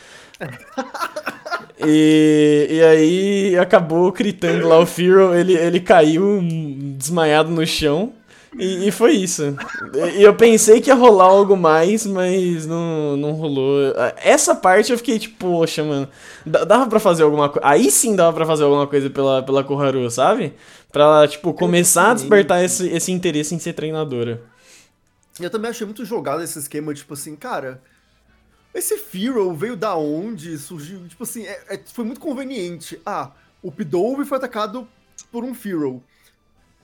e, 1.86 2.67
e 2.69 2.82
aí 2.82 3.58
acabou 3.58 4.12
gritando 4.12 4.67
lá 4.67 4.79
o 4.79 4.86
Fear, 4.86 5.36
ele, 5.36 5.53
ele 5.53 5.79
caiu 5.79 6.39
desmaiado 6.97 7.49
no 7.49 7.65
chão. 7.65 8.13
E, 8.57 8.88
e, 8.88 8.91
foi 8.91 9.13
isso. 9.13 9.55
E 10.17 10.23
eu 10.23 10.35
pensei 10.35 10.81
que 10.81 10.89
ia 10.89 10.95
rolar 10.95 11.25
algo 11.25 11.55
mais, 11.55 12.05
mas 12.05 12.65
não, 12.65 13.15
não 13.15 13.31
rolou. 13.33 13.93
Essa 14.17 14.55
parte 14.55 14.91
eu 14.91 14.97
fiquei 14.97 15.19
tipo, 15.19 15.38
poxa, 15.38 15.83
mano, 15.83 16.07
dava 16.45 16.88
pra 16.88 16.99
fazer 16.99 17.23
alguma 17.23 17.49
coisa. 17.49 17.67
Aí 17.67 17.91
sim 17.91 18.15
dava 18.15 18.33
pra 18.33 18.45
fazer 18.45 18.63
alguma 18.63 18.88
coisa 18.88 19.09
pela, 19.09 19.43
pela 19.43 19.63
Koharu, 19.63 20.09
sabe? 20.09 20.53
Pra 20.91 21.03
ela, 21.03 21.27
tipo, 21.27 21.53
começar 21.53 22.12
a 22.12 22.13
despertar 22.15 22.63
esse, 22.63 22.88
esse 22.89 23.12
interesse 23.12 23.53
em 23.53 23.59
ser 23.59 23.73
treinadora. 23.73 24.41
Eu 25.39 25.49
também 25.49 25.69
achei 25.69 25.85
muito 25.85 26.03
jogado 26.03 26.41
esse 26.41 26.57
esquema, 26.57 26.93
tipo 26.93 27.13
assim, 27.13 27.35
cara. 27.35 27.81
Esse 28.73 28.97
Firo 28.97 29.53
veio 29.53 29.75
da 29.75 29.95
onde? 29.95 30.57
Surgiu. 30.57 31.07
Tipo 31.07 31.23
assim, 31.23 31.45
é, 31.45 31.63
é, 31.69 31.79
foi 31.93 32.03
muito 32.03 32.19
conveniente. 32.19 32.99
Ah, 33.05 33.31
o 33.62 33.71
Pidove 33.71 34.25
foi 34.25 34.38
atacado 34.38 34.88
por 35.31 35.43
um 35.43 35.53
Firo 35.53 36.03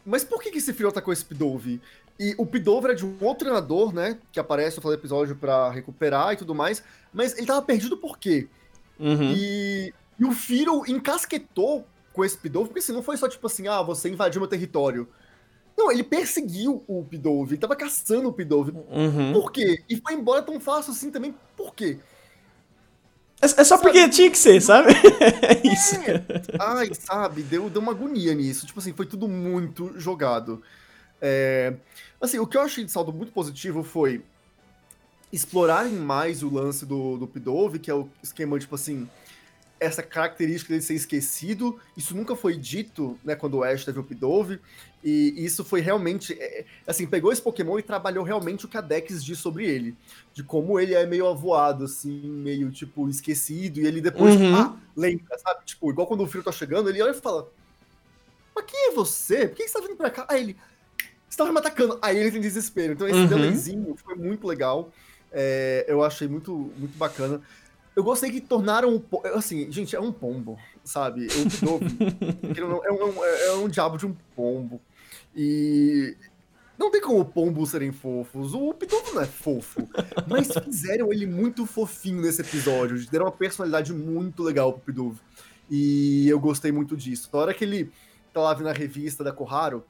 mas 0.06 0.24
por 0.24 0.41
que, 0.41 0.52
que 0.52 0.60
esse 0.60 0.74
filho 0.74 0.89
atacou 0.89 1.12
esse 1.12 1.26
Pidove? 1.26 1.82
E 2.20 2.34
o 2.38 2.46
Pidove 2.46 2.86
era 2.86 2.96
de 2.96 3.06
um 3.06 3.18
outro 3.22 3.46
treinador, 3.46 3.94
né? 3.94 4.18
Que 4.32 4.39
aparece 4.39 4.78
no 4.78 4.82
final 4.82 4.96
do 4.96 5.00
episódio 5.00 5.36
pra 5.36 5.70
recuperar 5.70 6.34
e 6.34 6.38
tudo 6.38 6.56
mais. 6.56 6.84
Mas 7.12 7.38
ele 7.38 7.48
tava 7.48 7.62
perdido 7.62 7.98
por 7.98 8.18
quê? 8.18 8.48
Uhum. 9.00 9.34
E, 9.36 9.94
e 10.20 10.26
o 10.26 10.32
Firo 10.32 10.84
encasquetou 10.88 11.86
com 12.13 12.24
esse 12.24 12.38
Pidove, 12.38 12.70
porque 12.70 12.80
assim, 12.80 12.94
não 12.94 13.04
foi 13.04 13.18
só 13.18 13.28
tipo 13.28 13.46
assim, 13.48 13.68
ah, 13.68 13.82
você 13.82 14.10
invadiu 14.10 14.39
meu 14.39 14.50
território. 14.50 15.08
Não, 15.78 15.91
ele 15.91 16.04
perseguiu 16.04 16.84
o 16.88 17.04
Pidove, 17.04 17.56
ele 17.56 17.62
tava 17.62 17.76
caçando 17.76 18.30
o 18.30 18.34
Pidove. 18.34 18.72
Uhum. 18.72 19.34
Por 19.34 19.52
quê? 19.52 19.84
E 19.89 19.98
foi 19.98 20.13
embora 20.13 20.41
tão 20.41 20.58
fácil 20.60 20.94
assim 20.94 21.12
também, 21.12 21.36
por 21.58 21.76
quê? 21.76 22.00
É, 23.41 23.45
é 23.45 23.48
só 23.48 23.63
sabe? 23.63 23.84
porque 23.84 24.10
tinha 24.10 24.32
que 24.32 24.38
ser, 24.38 24.62
sabe? 24.62 24.91
é 25.21 25.67
isso. 25.67 25.95
É. 25.95 26.24
Ai, 26.60 26.91
sabe, 26.93 27.43
deu, 27.43 27.69
deu 27.69 27.82
uma 27.82 27.91
agonia 27.91 28.34
nisso. 28.34 28.65
Tipo 28.65 28.80
assim, 28.80 28.93
foi 28.93 29.06
tudo 29.06 29.28
muito 29.28 29.93
jogado. 30.00 30.62
É... 31.21 31.76
Assim, 32.19 32.39
o 32.39 32.48
que 32.48 32.58
eu 32.58 32.62
achei 32.62 32.84
de 32.84 32.91
saldo 32.91 33.12
muito 33.12 33.32
positivo 33.32 33.84
foi 33.84 34.24
explorarem 35.32 35.93
mais 35.93 36.43
o 36.43 36.50
lance 36.50 36.86
do, 36.86 37.17
do 37.17 37.28
Pidove, 37.28 37.80
que 37.80 37.91
é 37.91 37.93
o 37.93 38.10
esquema, 38.24 38.58
tipo 38.58 38.76
assim, 38.76 39.08
essa 39.80 40.02
característica 40.02 40.69
dele 40.69 40.82
ser 40.82 40.93
esquecido, 40.93 41.80
isso 41.98 42.15
nunca 42.15 42.36
foi 42.36 42.56
dito, 42.56 43.19
né, 43.24 43.36
quando 43.36 43.56
o 43.56 43.63
Ash 43.63 43.84
teve 43.84 44.00
o 44.00 44.04
Pidove, 44.04 44.60
e 45.08 45.46
isso 45.46 45.63
foi 45.63 45.82
realmente, 45.82 46.34
é, 46.34 46.62
é, 46.62 46.65
assim, 46.88 47.06
pegou 47.06 47.32
esse 47.32 47.39
Pokémon 47.39 47.78
e 47.78 47.84
trabalhou 47.84 48.24
realmente 48.24 48.65
o 48.65 48.68
que 48.68 48.76
a 48.76 48.82
Dex 48.82 49.24
diz 49.24 49.38
sobre 49.38 49.63
ele, 49.63 49.96
de 50.34 50.41
como 50.44 50.80
ele 50.80 50.96
é 50.96 51.06
meio 51.06 51.28
avoado, 51.28 51.86
assim, 51.86 52.28
meio, 52.28 52.72
tipo, 52.72 53.08
esquecido, 53.08 53.80
e 53.80 53.86
ele 53.86 54.02
depois, 54.02 54.36
uhum. 54.36 54.56
ah, 54.56 54.76
lembra, 54.98 55.38
sabe? 55.38 55.63
Tipo, 55.63 55.91
igual 55.91 56.08
quando 56.08 56.24
o 56.24 56.28
filho 56.28 56.44
tá 56.44 56.52
chegando, 56.52 56.89
ele 56.89 57.04
olha 57.04 57.12
e 57.12 57.22
fala, 57.22 57.48
mas 58.56 58.65
quem 58.65 58.89
é 58.89 58.91
você? 58.96 59.48
Por 59.48 59.58
que 59.58 59.68
você 59.68 59.80
tá 59.80 59.86
vindo 59.86 59.96
pra 59.96 60.10
cá? 60.10 60.26
Aí 60.28 60.41
ele, 60.41 60.58
você 61.30 61.38
tava 61.38 61.52
me 61.52 61.60
atacando. 61.60 62.00
Aí 62.02 62.18
ele 62.18 62.32
tem 62.32 62.41
desespero. 62.41 62.94
Então 62.94 63.08
esse 63.08 63.72
uhum. 63.76 63.96
foi 63.96 64.15
muito 64.15 64.48
legal, 64.48 64.91
é, 65.32 65.86
eu 65.88 66.04
achei 66.04 66.28
muito, 66.28 66.72
muito 66.78 66.98
bacana. 66.98 67.41
Eu 67.96 68.04
gostei 68.04 68.32
que 68.32 68.41
tornaram. 68.41 69.04
Assim, 69.36 69.72
gente, 69.72 69.96
é 69.96 70.00
um 70.00 70.12
pombo, 70.12 70.58
sabe? 70.84 71.28
É, 72.58 72.91
um, 72.91 73.24
é, 73.24 73.48
é 73.48 73.54
um 73.54 73.70
diabo 73.70 73.98
de 73.98 74.06
um 74.06 74.15
pombo. 74.36 74.82
E. 75.36 76.15
Não 76.78 76.91
tem 76.91 77.00
como 77.00 77.24
pombos 77.24 77.69
serem 77.69 77.91
fofos. 77.91 78.54
O 78.54 78.74
Pitovo 78.74 79.13
não 79.13 79.21
é 79.21 79.26
fofo. 79.26 79.88
Mas 80.28 80.50
fizeram 80.63 81.12
ele 81.12 81.26
muito 81.26 81.65
fofinho 81.65 82.21
nesse 82.21 82.41
episódio. 82.41 83.10
Deram 83.10 83.26
uma 83.26 83.32
personalidade 83.32 83.93
muito 83.93 84.43
legal 84.43 84.74
pro 84.74 84.82
Pidove. 84.82 85.19
E 85.69 86.28
eu 86.28 86.39
gostei 86.39 86.71
muito 86.71 86.98
disso. 86.98 87.30
Na 87.32 87.39
hora 87.39 87.54
que 87.54 87.63
ele 87.63 87.91
tá 88.34 88.41
lá 88.41 88.56
na 88.60 88.74
revista 88.74 89.24
da 89.24 89.32
Koharu, 89.32 89.86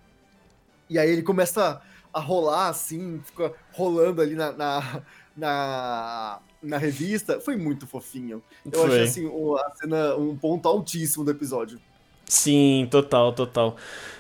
e 0.88 1.00
aí 1.00 1.10
ele 1.10 1.24
começa 1.24 1.82
a 2.14 2.20
rolar 2.20 2.70
assim, 2.70 3.20
fica 3.26 3.52
rolando 3.72 4.22
ali 4.22 4.36
na, 4.36 4.52
na, 4.52 5.02
na 5.36 6.40
na 6.66 6.78
revista, 6.78 7.40
foi 7.40 7.56
muito 7.56 7.86
fofinho. 7.86 8.42
Eu 8.66 8.72
foi. 8.72 8.88
achei 8.88 9.04
assim, 9.04 9.56
a 9.58 9.76
cena, 9.76 10.16
um 10.16 10.36
ponto 10.36 10.68
altíssimo 10.68 11.24
do 11.24 11.32
episódio. 11.32 11.80
Sim, 12.28 12.88
total, 12.90 13.34
total. 13.34 13.76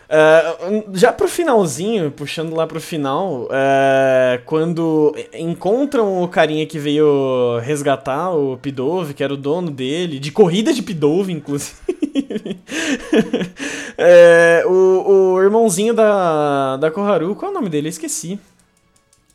Uh, 0.05 0.83
já 0.93 1.11
pro 1.11 1.27
finalzinho, 1.27 2.11
puxando 2.11 2.55
lá 2.55 2.67
pro 2.67 2.79
final, 2.79 3.45
uh, 3.45 4.39
quando 4.45 5.15
encontram 5.33 6.21
o 6.21 6.27
carinha 6.27 6.65
que 6.67 6.77
veio 6.77 7.57
resgatar 7.59 8.31
o 8.31 8.55
Pidove, 8.57 9.15
que 9.15 9.23
era 9.23 9.33
o 9.33 9.37
dono 9.37 9.71
dele, 9.71 10.19
de 10.19 10.31
corrida 10.31 10.71
de 10.71 10.83
Pidove, 10.83 11.33
inclusive. 11.33 11.75
é, 13.97 14.63
o, 14.67 15.33
o 15.33 15.41
irmãozinho 15.41 15.93
da, 15.93 16.77
da 16.77 16.91
Koharu, 16.91 17.35
qual 17.35 17.49
é 17.49 17.51
o 17.51 17.57
nome 17.57 17.69
dele? 17.69 17.87
Eu 17.87 17.91
esqueci. 17.91 18.39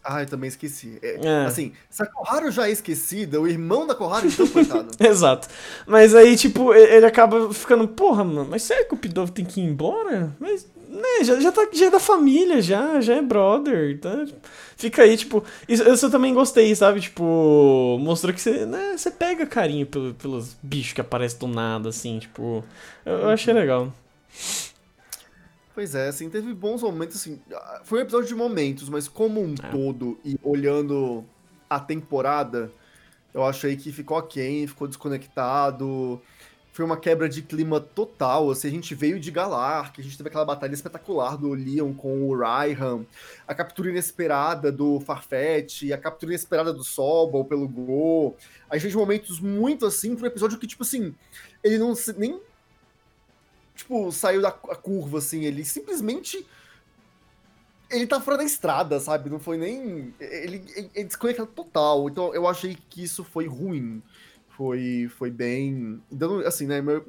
Ah, 0.02 0.22
eu 0.22 0.26
também 0.26 0.48
esqueci. 0.48 0.98
É, 1.02 1.20
é. 1.22 1.44
Assim, 1.44 1.72
se 1.90 2.02
a 2.02 2.06
Koharu 2.06 2.50
já 2.50 2.66
é 2.66 2.70
esquecida, 2.70 3.40
o 3.40 3.46
irmão 3.46 3.86
da 3.86 3.94
Koharu, 3.94 4.26
então, 4.28 4.46
coitado. 4.48 4.88
Exato. 4.98 5.48
Mas 5.86 6.14
aí, 6.14 6.36
tipo, 6.36 6.72
ele 6.72 7.04
acaba 7.04 7.52
ficando, 7.52 7.86
porra, 7.86 8.24
mano, 8.24 8.46
mas 8.50 8.62
será 8.62 8.84
que 8.84 8.94
o 8.94 8.96
Pidove 8.96 9.32
tem 9.32 9.44
que 9.44 9.60
ir 9.60 9.64
embora? 9.64 10.34
Mas, 10.40 10.66
né, 10.88 11.22
já, 11.22 11.38
já, 11.38 11.52
tá, 11.52 11.68
já 11.72 11.86
é 11.86 11.90
da 11.90 12.00
família, 12.00 12.62
já, 12.62 13.00
já 13.00 13.14
é 13.14 13.22
brother, 13.22 14.00
tá? 14.00 14.24
Fica 14.76 15.02
aí, 15.02 15.16
tipo, 15.18 15.44
isso, 15.68 15.86
isso 15.86 16.06
eu 16.06 16.10
também 16.10 16.32
gostei, 16.32 16.74
sabe? 16.74 17.00
Tipo, 17.02 17.98
mostrou 18.00 18.32
que 18.32 18.40
você, 18.40 18.64
né, 18.64 18.94
você 18.96 19.10
pega 19.10 19.44
carinho 19.44 19.84
pelo, 19.86 20.14
pelos 20.14 20.56
bichos 20.62 20.94
que 20.94 21.00
aparecem 21.02 21.38
do 21.38 21.46
nada, 21.46 21.90
assim, 21.90 22.18
tipo, 22.18 22.64
eu, 23.04 23.12
eu 23.18 23.28
achei 23.28 23.52
legal. 23.52 23.92
Pois 25.80 25.94
é, 25.94 26.08
assim, 26.08 26.28
teve 26.28 26.52
bons 26.52 26.82
momentos, 26.82 27.16
assim. 27.16 27.40
Foi 27.84 28.00
um 28.00 28.02
episódio 28.02 28.28
de 28.28 28.34
momentos, 28.34 28.86
mas 28.90 29.08
como 29.08 29.40
um 29.40 29.54
é. 29.54 29.70
todo, 29.70 30.20
e 30.22 30.38
olhando 30.42 31.24
a 31.70 31.80
temporada, 31.80 32.70
eu 33.32 33.42
achei 33.42 33.74
que 33.78 33.90
ficou 33.90 34.18
aquém, 34.18 34.66
ficou 34.66 34.86
desconectado. 34.86 36.20
Foi 36.70 36.84
uma 36.84 36.98
quebra 36.98 37.30
de 37.30 37.40
clima 37.40 37.80
total. 37.80 38.50
Assim, 38.50 38.68
a 38.68 38.70
gente 38.70 38.94
veio 38.94 39.18
de 39.18 39.30
Galar, 39.30 39.90
que 39.90 40.02
a 40.02 40.04
gente 40.04 40.18
teve 40.18 40.28
aquela 40.28 40.44
batalha 40.44 40.74
espetacular 40.74 41.38
do 41.38 41.54
Leon 41.54 41.94
com 41.94 42.28
o 42.28 42.38
Raihan, 42.38 43.06
a 43.48 43.54
captura 43.54 43.88
inesperada 43.88 44.70
do 44.70 45.00
Farfetch, 45.00 45.90
a 45.90 45.96
captura 45.96 46.32
inesperada 46.32 46.74
do 46.74 46.84
Sobol 46.84 47.46
pelo 47.46 47.66
Go. 47.66 48.36
A 48.68 48.76
gente 48.76 48.82
teve 48.82 48.98
momentos 48.98 49.40
muito 49.40 49.86
assim, 49.86 50.14
para 50.14 50.24
um 50.24 50.26
episódio 50.26 50.58
que, 50.58 50.66
tipo 50.66 50.82
assim, 50.82 51.14
ele 51.64 51.78
não 51.78 51.94
nem 52.18 52.38
tipo, 53.90 54.12
saiu 54.12 54.40
da 54.40 54.52
curva, 54.52 55.18
assim, 55.18 55.44
ele 55.44 55.64
simplesmente. 55.64 56.46
Ele 57.90 58.06
tá 58.06 58.20
fora 58.20 58.38
da 58.38 58.44
estrada, 58.44 59.00
sabe? 59.00 59.28
Não 59.28 59.40
foi 59.40 59.58
nem. 59.58 60.14
Ele, 60.20 60.62
ele, 60.76 60.90
ele 60.94 61.04
desconectado 61.04 61.50
total. 61.50 62.08
Então 62.08 62.32
eu 62.32 62.46
achei 62.46 62.78
que 62.88 63.02
isso 63.02 63.24
foi 63.24 63.48
ruim. 63.48 64.00
Foi, 64.50 65.10
foi 65.18 65.30
bem. 65.30 66.00
Dando, 66.10 66.46
assim, 66.46 66.66
né? 66.66 66.80
Meu, 66.80 67.04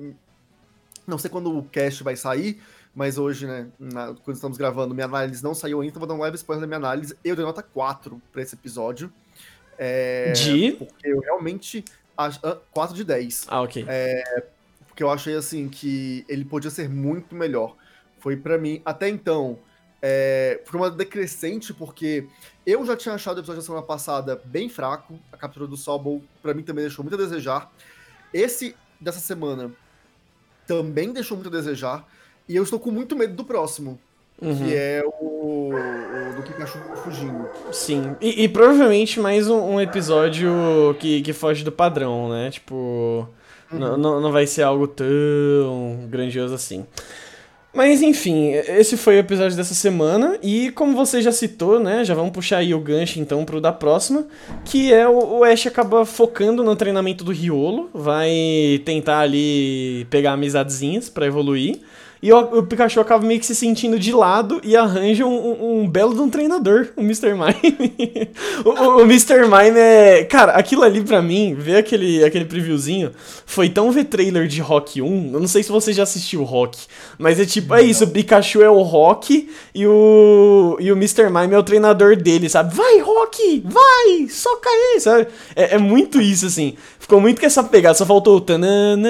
não 1.06 1.20
sei 1.20 1.30
quando 1.30 1.56
o 1.56 1.64
cast 1.64 2.04
vai 2.04 2.16
sair, 2.16 2.60
mas 2.96 3.20
hoje, 3.20 3.46
né, 3.46 3.68
na, 3.78 4.16
quando 4.24 4.36
estamos 4.36 4.58
gravando, 4.58 4.96
minha 4.96 5.06
análise 5.06 5.44
não 5.44 5.54
saiu 5.54 5.82
ainda, 5.82 5.92
então 5.92 6.00
vou 6.00 6.08
dar 6.08 6.16
um 6.16 6.22
leve 6.22 6.36
spoiler 6.36 6.62
da 6.62 6.68
minha 6.68 6.78
análise. 6.78 7.16
Eu 7.24 7.36
dei 7.36 7.46
nota 7.46 7.62
4 7.62 8.20
pra 8.32 8.42
esse 8.42 8.56
episódio. 8.56 9.14
É, 9.78 10.32
de? 10.32 10.72
Porque 10.74 11.08
eu 11.08 11.20
realmente. 11.20 11.86
4 12.72 12.96
de 12.96 13.04
10. 13.04 13.46
Ah, 13.48 13.62
ok. 13.62 13.84
É, 13.88 14.44
porque 14.92 15.02
eu 15.02 15.10
achei 15.10 15.36
assim 15.36 15.70
que 15.70 16.26
ele 16.28 16.44
podia 16.44 16.70
ser 16.70 16.90
muito 16.90 17.34
melhor. 17.34 17.76
Foi 18.20 18.36
para 18.36 18.58
mim, 18.58 18.82
até 18.84 19.08
então, 19.08 19.58
é, 20.02 20.62
foi 20.66 20.80
uma 20.82 20.92
decrescente, 20.92 21.74
porque 21.74 22.28
eu 22.66 22.86
já 22.86 22.96
tinha 22.96 23.16
achado 23.16 23.38
o 23.38 23.40
episódio 23.40 23.62
da 23.62 23.66
semana 23.66 23.84
passada 23.84 24.42
bem 24.44 24.68
fraco, 24.68 25.18
a 25.32 25.38
captura 25.38 25.66
do 25.66 25.78
Sobol 25.78 26.22
para 26.44 26.54
mim 26.54 26.62
também 26.62 26.84
deixou 26.84 27.04
muito 27.04 27.16
a 27.16 27.18
desejar. 27.18 27.72
Esse 28.34 28.76
dessa 29.00 29.20
semana 29.20 29.72
também 30.68 31.14
deixou 31.14 31.38
muito 31.38 31.48
a 31.48 31.58
desejar, 31.58 32.06
e 32.48 32.56
eu 32.56 32.64
estou 32.64 32.80
com 32.80 32.92
muito 32.92 33.16
medo 33.16 33.34
do 33.34 33.46
próximo, 33.46 33.98
uhum. 34.42 34.58
que 34.58 34.76
é 34.76 35.04
o, 35.06 35.70
o 35.70 36.36
do 36.36 36.44
Pikachu 36.44 36.80
fugindo. 37.02 37.50
Sim, 37.72 38.18
e, 38.20 38.44
e 38.44 38.50
provavelmente 38.50 39.22
mais 39.22 39.48
um, 39.48 39.58
um, 39.58 39.82
episódio 39.82 40.52
que, 41.00 41.22
que 41.22 41.32
foge 41.32 41.64
do 41.64 41.72
padrão, 41.72 42.30
né? 42.30 42.52
Tipo. 42.52 43.30
Uhum. 43.72 43.98
Não, 43.98 44.22
não 44.22 44.32
vai 44.32 44.46
ser 44.48 44.64
algo 44.64 44.88
tão 44.88 46.08
grandioso 46.10 46.54
assim. 46.54 46.86
Mas 47.74 48.02
enfim, 48.02 48.50
esse 48.52 48.98
foi 48.98 49.16
o 49.16 49.20
episódio 49.20 49.56
dessa 49.56 49.74
semana 49.74 50.38
e 50.44 50.72
como 50.72 50.94
você 50.94 51.22
já 51.22 51.32
citou, 51.32 51.80
né, 51.80 52.04
já 52.04 52.14
vamos 52.14 52.34
puxar 52.34 52.58
aí 52.58 52.74
o 52.74 52.80
gancho 52.82 53.18
então 53.18 53.46
pro 53.46 53.62
da 53.62 53.72
próxima, 53.72 54.28
que 54.66 54.94
é 54.94 55.08
o, 55.08 55.38
o 55.38 55.44
Ash 55.46 55.68
acaba 55.68 56.06
focando 56.06 56.66
no 56.66 56.76
treinamento 56.76 57.24
do 57.24 57.32
Riolo, 57.32 57.90
vai 57.94 58.82
tentar 58.84 59.20
ali 59.20 60.06
pegar 60.10 60.34
amizadezinhas 60.34 61.08
para 61.08 61.26
evoluir. 61.26 61.80
E 62.22 62.32
o, 62.32 62.60
o, 62.60 62.64
Pikachu 62.64 63.00
acaba 63.00 63.26
meio 63.26 63.40
que 63.40 63.46
se 63.46 63.56
sentindo 63.56 63.98
de 63.98 64.12
lado 64.12 64.62
e 64.64 64.76
arranja 64.78 65.26
um, 65.26 65.32
um, 65.32 65.82
um 65.82 65.88
belo 65.90 66.14
de 66.14 66.22
um 66.22 66.30
treinador, 66.30 66.90
o 66.96 67.02
Mr. 67.02 67.34
Mime. 67.34 68.30
o, 68.64 68.70
o, 68.70 68.98
o, 68.98 69.02
Mr. 69.02 69.42
Mime 69.42 69.80
é. 69.80 70.24
Cara, 70.26 70.52
aquilo 70.52 70.84
ali 70.84 71.02
pra 71.02 71.20
mim, 71.20 71.56
ver 71.58 71.78
aquele, 71.78 72.24
aquele 72.24 72.46
previewzinho, 72.46 73.12
foi 73.46 73.70
tão 73.70 73.92
ver 73.92 74.04
trailer 74.06 74.48
de 74.48 74.62
Rock 74.62 75.02
1. 75.02 75.32
Eu 75.34 75.40
não 75.40 75.48
sei 75.48 75.64
se 75.64 75.72
você 75.72 75.92
já 75.92 76.04
assistiu 76.04 76.42
o 76.42 76.46
Rock, 76.46 76.78
mas 77.18 77.40
é 77.40 77.46
tipo, 77.46 77.74
é 77.74 77.82
isso, 77.82 78.04
o 78.04 78.08
Pikachu 78.08 78.62
é 78.62 78.70
o 78.70 78.84
Rock 78.84 79.50
e 79.74 79.88
o, 79.88 80.78
e 80.80 80.92
o 80.92 80.96
Mr. 80.96 81.28
Mime 81.28 81.56
é 81.56 81.58
o 81.58 81.64
treinador 81.64 82.16
dele, 82.16 82.48
sabe? 82.50 82.76
Vai, 82.76 83.00
Rock! 83.00 83.64
Vai! 83.66 84.28
Soca 84.30 84.70
aí, 84.70 85.00
sabe? 85.00 85.28
É, 85.56 85.76
é 85.76 85.78
muito 85.80 86.22
isso, 86.22 86.46
assim. 86.46 86.76
Ficou 87.00 87.20
muito 87.20 87.40
com 87.40 87.48
essa 87.48 87.64
pegada, 87.64 87.96
só 87.96 88.06
faltou 88.06 88.38
o 88.38 88.42
tanana, 88.42 89.10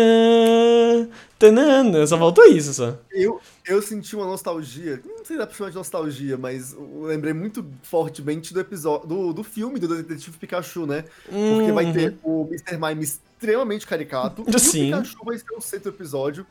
Tanana, 1.41 2.05
só 2.05 2.19
faltou 2.19 2.45
isso 2.45 2.71
só. 2.71 2.99
Eu, 3.09 3.41
eu 3.65 3.81
senti 3.81 4.15
uma 4.15 4.27
nostalgia, 4.27 5.01
não 5.03 5.25
sei 5.25 5.35
se 5.35 5.37
dá 5.37 5.47
pra 5.47 5.55
chamar 5.55 5.71
de 5.71 5.75
nostalgia, 5.75 6.37
mas 6.37 6.75
lembrei 6.77 7.33
muito 7.33 7.65
fortemente 7.81 8.53
do 8.53 8.59
episódio, 8.59 9.07
do, 9.07 9.33
do 9.33 9.43
filme 9.43 9.79
do 9.79 9.87
Detetive 9.87 10.37
Pikachu, 10.37 10.85
né? 10.85 11.03
Uhum. 11.31 11.57
Porque 11.57 11.71
vai 11.71 11.91
ter 11.91 12.15
uhum. 12.23 12.43
o 12.43 12.47
Mr. 12.47 12.77
Mime 12.77 13.03
extremamente 13.03 13.87
caricato 13.87 14.45
Sim. 14.59 14.89
e 14.89 14.93
o 14.93 14.97
Pikachu 14.97 15.25
vai 15.25 15.37
ser 15.39 15.53
o 15.57 15.61
centro 15.61 15.89
episódio, 15.89 16.45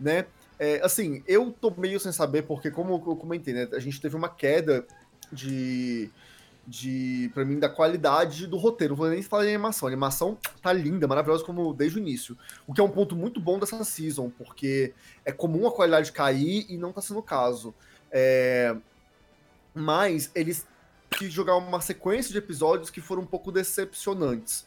né? 0.00 0.24
É, 0.58 0.80
assim, 0.82 1.22
eu 1.26 1.54
tô 1.60 1.70
meio 1.76 2.00
sem 2.00 2.12
saber, 2.12 2.42
porque 2.42 2.70
como 2.70 2.94
eu 2.94 3.16
comentei, 3.16 3.52
né? 3.52 3.68
A 3.72 3.78
gente 3.78 4.00
teve 4.00 4.16
uma 4.16 4.28
queda 4.28 4.86
de 5.30 6.10
de 6.66 7.30
para 7.34 7.44
mim 7.44 7.58
da 7.58 7.68
qualidade 7.68 8.46
do 8.46 8.56
roteiro. 8.56 8.92
Não 8.92 8.98
vou 8.98 9.08
nem 9.08 9.22
falar 9.22 9.44
de 9.44 9.48
animação. 9.50 9.88
A 9.88 9.90
animação 9.90 10.38
tá 10.62 10.72
linda, 10.72 11.06
maravilhosa 11.06 11.44
como 11.44 11.72
desde 11.72 11.98
o 11.98 12.00
início. 12.00 12.36
O 12.66 12.72
que 12.72 12.80
é 12.80 12.84
um 12.84 12.90
ponto 12.90 13.16
muito 13.16 13.40
bom 13.40 13.58
dessa 13.58 13.82
season, 13.84 14.30
porque 14.30 14.94
é 15.24 15.32
comum 15.32 15.66
a 15.66 15.72
qualidade 15.72 16.12
cair 16.12 16.66
e 16.68 16.76
não 16.76 16.92
tá 16.92 17.00
sendo 17.00 17.20
o 17.20 17.22
caso. 17.22 17.74
É... 18.10 18.76
Mas 19.74 20.30
eles 20.34 20.66
quis 21.10 21.32
jogar 21.32 21.56
uma 21.56 21.80
sequência 21.80 22.32
de 22.32 22.38
episódios 22.38 22.90
que 22.90 23.00
foram 23.00 23.22
um 23.22 23.26
pouco 23.26 23.50
decepcionantes 23.50 24.64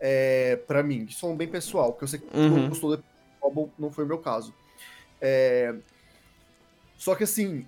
é, 0.00 0.56
para 0.66 0.82
mim, 0.82 1.06
que 1.06 1.14
são 1.14 1.36
bem 1.36 1.46
pessoal, 1.46 1.92
porque 1.92 2.04
eu 2.04 2.08
sei 2.08 2.18
que 2.18 2.36
uhum. 2.36 2.48
não 2.48 2.68
gostou 2.68 2.96
do 2.96 3.04
não 3.78 3.90
foi 3.90 4.04
o 4.04 4.06
meu 4.06 4.18
caso. 4.18 4.54
É... 5.20 5.74
Só 6.96 7.14
que 7.14 7.24
assim, 7.24 7.66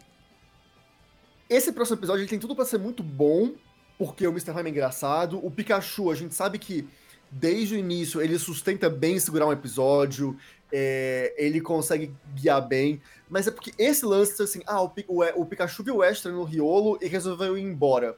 esse 1.48 1.72
próximo 1.72 1.98
episódio 1.98 2.22
ele 2.22 2.28
tem 2.28 2.38
tudo 2.38 2.54
para 2.54 2.64
ser 2.64 2.78
muito 2.78 3.02
bom, 3.02 3.52
porque 3.98 4.26
o 4.26 4.30
Mr. 4.30 4.52
Mime 4.54 4.68
é 4.68 4.72
engraçado. 4.72 5.44
O 5.44 5.50
Pikachu, 5.50 6.11
a 6.11 6.14
gente 6.14 6.35
sabe 6.35 6.59
que 6.59 6.87
desde 7.30 7.74
o 7.74 7.78
início 7.78 8.20
ele 8.20 8.38
sustenta 8.38 8.88
bem 8.88 9.18
segurar 9.18 9.46
um 9.46 9.52
episódio, 9.52 10.37
é, 10.72 11.35
ele 11.37 11.61
consegue 11.61 12.12
guiar 12.35 12.66
bem, 12.66 13.00
mas 13.28 13.46
é 13.46 13.50
porque 13.50 13.72
esse 13.78 14.04
lance, 14.04 14.42
assim, 14.42 14.61
ah, 14.66 14.83
o, 14.83 14.92
o, 15.07 15.42
o 15.42 15.46
Pikachu 15.46 15.83
viu 15.83 15.96
o 15.96 16.04
Extra 16.04 16.33
no 16.33 16.44
Riolo 16.44 16.98
e 17.00 17.07
resolveu 17.07 17.57
ir 17.57 17.62
embora. 17.62 18.16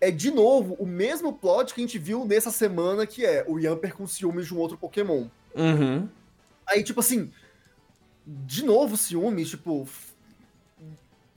É, 0.00 0.10
de 0.10 0.30
novo, 0.30 0.74
o 0.78 0.86
mesmo 0.86 1.32
plot 1.32 1.74
que 1.74 1.80
a 1.80 1.84
gente 1.84 1.98
viu 1.98 2.24
nessa 2.24 2.50
semana, 2.50 3.06
que 3.06 3.24
é 3.24 3.44
o 3.46 3.58
Yamper 3.58 3.94
com 3.94 4.06
ciúmes 4.06 4.46
de 4.46 4.54
um 4.54 4.58
outro 4.58 4.78
Pokémon. 4.78 5.26
Uhum. 5.54 6.08
Aí, 6.66 6.82
tipo 6.82 7.00
assim, 7.00 7.30
de 8.26 8.64
novo 8.64 8.96
ciúmes, 8.96 9.50
tipo, 9.50 9.86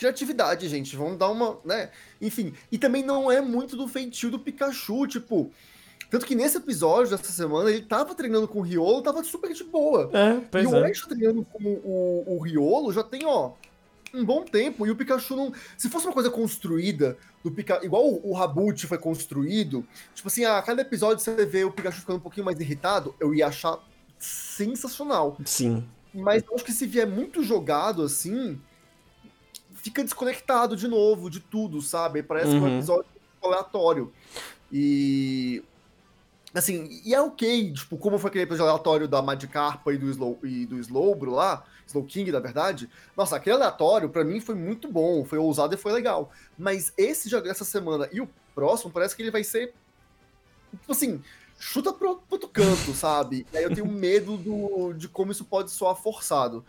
criatividade, 0.03 0.67
gente. 0.67 0.95
Vamos 0.95 1.17
dar 1.17 1.29
uma, 1.29 1.57
né? 1.63 1.89
Enfim, 2.21 2.53
e 2.71 2.77
também 2.77 3.03
não 3.03 3.31
é 3.31 3.39
muito 3.39 3.77
do 3.77 3.87
feitio 3.87 4.29
do 4.29 4.39
Pikachu, 4.39 5.07
tipo. 5.07 5.51
Tanto 6.09 6.27
que 6.27 6.35
nesse 6.35 6.57
episódio 6.57 7.09
dessa 7.17 7.31
semana, 7.31 7.71
ele 7.71 7.81
tava 7.81 8.13
treinando 8.13 8.47
com 8.47 8.59
o 8.59 8.61
Riolo, 8.61 9.01
tava 9.01 9.23
super 9.23 9.51
de 9.51 9.63
boa. 9.63 10.11
É, 10.13 10.41
pois 10.51 10.63
e 10.63 10.67
é. 10.67 10.79
o 10.79 10.85
Ash 10.85 11.01
treinando 11.07 11.43
com 11.45 11.63
o, 11.63 12.35
o 12.37 12.43
Riolo 12.43 12.93
já 12.93 13.03
tem, 13.03 13.25
ó, 13.25 13.53
um 14.13 14.23
bom 14.23 14.43
tempo. 14.43 14.85
E 14.85 14.91
o 14.91 14.95
Pikachu 14.95 15.35
não. 15.35 15.51
Se 15.75 15.89
fosse 15.89 16.05
uma 16.05 16.13
coisa 16.13 16.29
construída, 16.29 17.17
do 17.43 17.49
Pikachu, 17.49 17.85
igual 17.85 18.05
o, 18.05 18.29
o 18.29 18.33
Rabut 18.33 18.85
foi 18.85 18.97
construído, 18.97 19.85
tipo 20.13 20.27
assim, 20.27 20.45
a 20.45 20.61
cada 20.61 20.81
episódio 20.81 21.23
você 21.23 21.45
vê 21.45 21.63
o 21.63 21.71
Pikachu 21.71 22.01
ficando 22.01 22.17
um 22.17 22.21
pouquinho 22.21 22.45
mais 22.45 22.59
irritado, 22.59 23.15
eu 23.19 23.33
ia 23.33 23.47
achar 23.47 23.79
sensacional. 24.19 25.37
Sim. 25.45 25.83
Mas 26.13 26.43
eu 26.47 26.53
acho 26.53 26.63
que 26.63 26.71
se 26.71 26.85
vier 26.85 27.07
muito 27.07 27.41
jogado 27.41 28.03
assim, 28.03 28.61
fica 29.84 30.04
desconectado 30.04 30.76
de 30.76 30.88
novo 30.88 31.30
de 31.30 31.41
tudo, 31.41 31.82
sabe? 31.82 32.24
Parece 32.24 32.54
uhum. 32.54 32.60
que 32.60 32.65
é 32.65 32.69
um 32.69 32.78
episódio 32.78 33.06
aleatório. 33.43 34.13
E 34.72 35.62
Assim, 36.54 37.02
e 37.04 37.15
é 37.15 37.19
ok, 37.19 37.74
tipo, 37.74 37.98
como 37.98 38.19
foi 38.19 38.30
aquele 38.30 38.43
episódio 38.43 38.69
aleatório 38.69 39.08
da 39.08 39.24
Magikarpa 39.24 39.91
e 39.91 39.98
do, 39.98 40.08
Slow, 40.12 40.39
e 40.43 40.67
do 40.67 40.78
Slowbro 40.78 41.32
lá, 41.32 41.65
Slow 41.88 42.06
King, 42.06 42.32
na 42.32 42.39
verdade. 42.39 42.88
Nossa, 43.17 43.36
aquele 43.36 43.56
aleatório, 43.56 44.08
para 44.08 44.24
mim, 44.24 44.39
foi 44.39 44.54
muito 44.54 44.88
bom, 44.88 45.26
foi 45.26 45.39
ousado 45.39 45.74
e 45.74 45.78
foi 45.78 45.91
legal. 45.91 46.32
Mas 46.56 46.93
esse 46.96 47.28
jogo 47.28 47.48
dessa 47.48 47.65
semana 47.65 48.08
e 48.12 48.22
o 48.22 48.30
próximo, 48.54 48.91
parece 48.91 49.15
que 49.15 49.24
ele 49.24 49.32
vai 49.32 49.43
ser. 49.43 49.74
Tipo 50.80 50.91
assim, 50.91 51.24
chuta 51.58 51.91
pro 51.91 52.22
outro 52.30 52.48
canto, 52.50 52.93
sabe? 52.93 53.48
E 53.52 53.58
aí 53.58 53.63
eu 53.63 53.74
tenho 53.74 53.88
medo 53.88 54.38
do, 54.38 54.93
de 54.93 55.08
como 55.08 55.32
isso 55.32 55.46
pode 55.46 55.72
soar 55.72 55.96
forçado. 55.96 56.63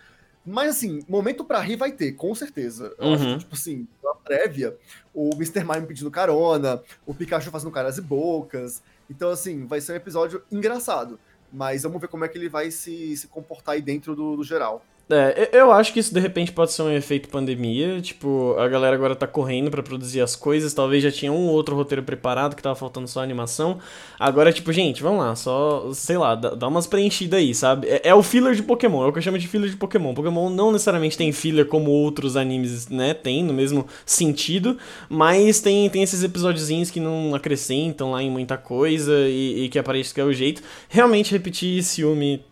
Mas 0.47 0.77
assim, 0.77 1.03
momento 1.09 1.45
para 1.45 1.61
rir 1.61 1.77
vai 1.77 1.93
ter, 1.93 2.13
com 2.13 2.35
certeza. 2.35 2.95
Eu 2.99 3.07
uhum. 3.07 3.15
acho 3.15 3.25
que, 3.25 3.39
tipo 3.39 3.55
assim, 3.55 3.89
na 4.03 4.15
prévia, 4.15 4.77
o 5.15 5.31
Mr. 5.35 5.65
Mime 5.65 5.87
pedindo 5.87 6.11
carona, 6.11 6.83
o 7.07 7.15
Pikachu 7.15 7.51
fazendo 7.51 7.71
caras 7.71 7.97
e 7.97 8.03
bocas. 8.03 8.83
Então, 9.09 9.31
assim, 9.31 9.67
vai 9.67 9.81
ser 9.81 9.93
um 9.93 9.97
episódio 9.97 10.43
engraçado. 10.53 11.19
Mas 11.53 11.85
vamos 11.85 12.01
ver 12.01 12.09
como 12.09 12.25
é 12.25 12.29
que 12.29 12.37
ele 12.37 12.49
vai 12.49 12.71
se, 12.71 13.17
se 13.17 13.29
comportar 13.29 13.77
aí 13.77 13.83
dentro 13.83 14.15
do, 14.15 14.37
do 14.37 14.45
geral. 14.45 14.85
É, 15.11 15.51
eu 15.53 15.71
acho 15.71 15.93
que 15.93 16.01
isso 16.01 16.15
de 16.15 16.19
repente 16.19 16.51
pode 16.51 16.73
ser 16.73 16.83
um 16.83 16.91
efeito 16.91 17.29
pandemia. 17.29 18.01
Tipo, 18.01 18.55
a 18.59 18.67
galera 18.69 18.97
agora 18.97 19.15
tá 19.15 19.27
correndo 19.27 19.71
para 19.71 19.83
produzir 19.83 20.21
as 20.21 20.35
coisas. 20.35 20.73
Talvez 20.73 21.03
já 21.03 21.11
tinha 21.11 21.31
um 21.31 21.47
outro 21.49 21.77
roteiro 21.77 22.03
preparado 22.03 22.57
que 22.57 22.63
tava 22.63 22.75
faltando 22.75 23.07
só 23.07 23.23
animação. 23.23 23.79
Agora, 24.19 24.53
tipo, 24.53 24.73
gente, 24.73 25.03
vamos 25.03 25.21
lá, 25.21 25.37
só, 25.37 25.91
sei 25.93 26.17
lá, 26.17 26.35
dá, 26.35 26.69
umas 26.69 26.87
preenchidas 26.87 27.39
aí, 27.39 27.55
sabe? 27.55 27.87
É, 27.89 28.09
é, 28.09 28.15
o 28.15 28.23
filler 28.23 28.55
de 28.55 28.63
Pokémon, 28.63 29.05
é 29.05 29.07
o 29.09 29.13
que 29.13 29.19
eu 29.19 29.23
chamo 29.23 29.39
de 29.39 29.47
filler 29.47 29.69
de 29.69 29.77
Pokémon. 29.77 30.15
Pokémon 30.15 30.49
não 30.49 30.73
necessariamente 30.73 31.19
tem 31.19 31.33
filler 31.33 31.67
como 31.67 31.91
outros 31.91 32.37
animes, 32.37 32.89
né? 32.89 33.13
Tem, 33.13 33.45
no 33.45 33.53
mesmo 33.53 33.87
sentido. 34.07 34.79
Mas 35.09 35.61
tem, 35.61 35.89
tem 35.91 36.03
esses 36.03 36.23
episódiozinhos 36.23 36.91
que 36.91 37.01
não 37.01 37.35
acrescentam 37.35 38.13
lá 38.13 38.23
em 38.23 38.31
muita 38.31 38.57
coisa 38.57 39.13
e, 39.29 39.65
e 39.65 39.69
que 39.69 39.79
aparece 39.79 40.15
que 40.15 40.21
é 40.21 40.25
o 40.25 40.33
jeito. 40.33 40.63
Realmente 40.89 41.33
repetir 41.33 41.83
ciúme 41.83 42.43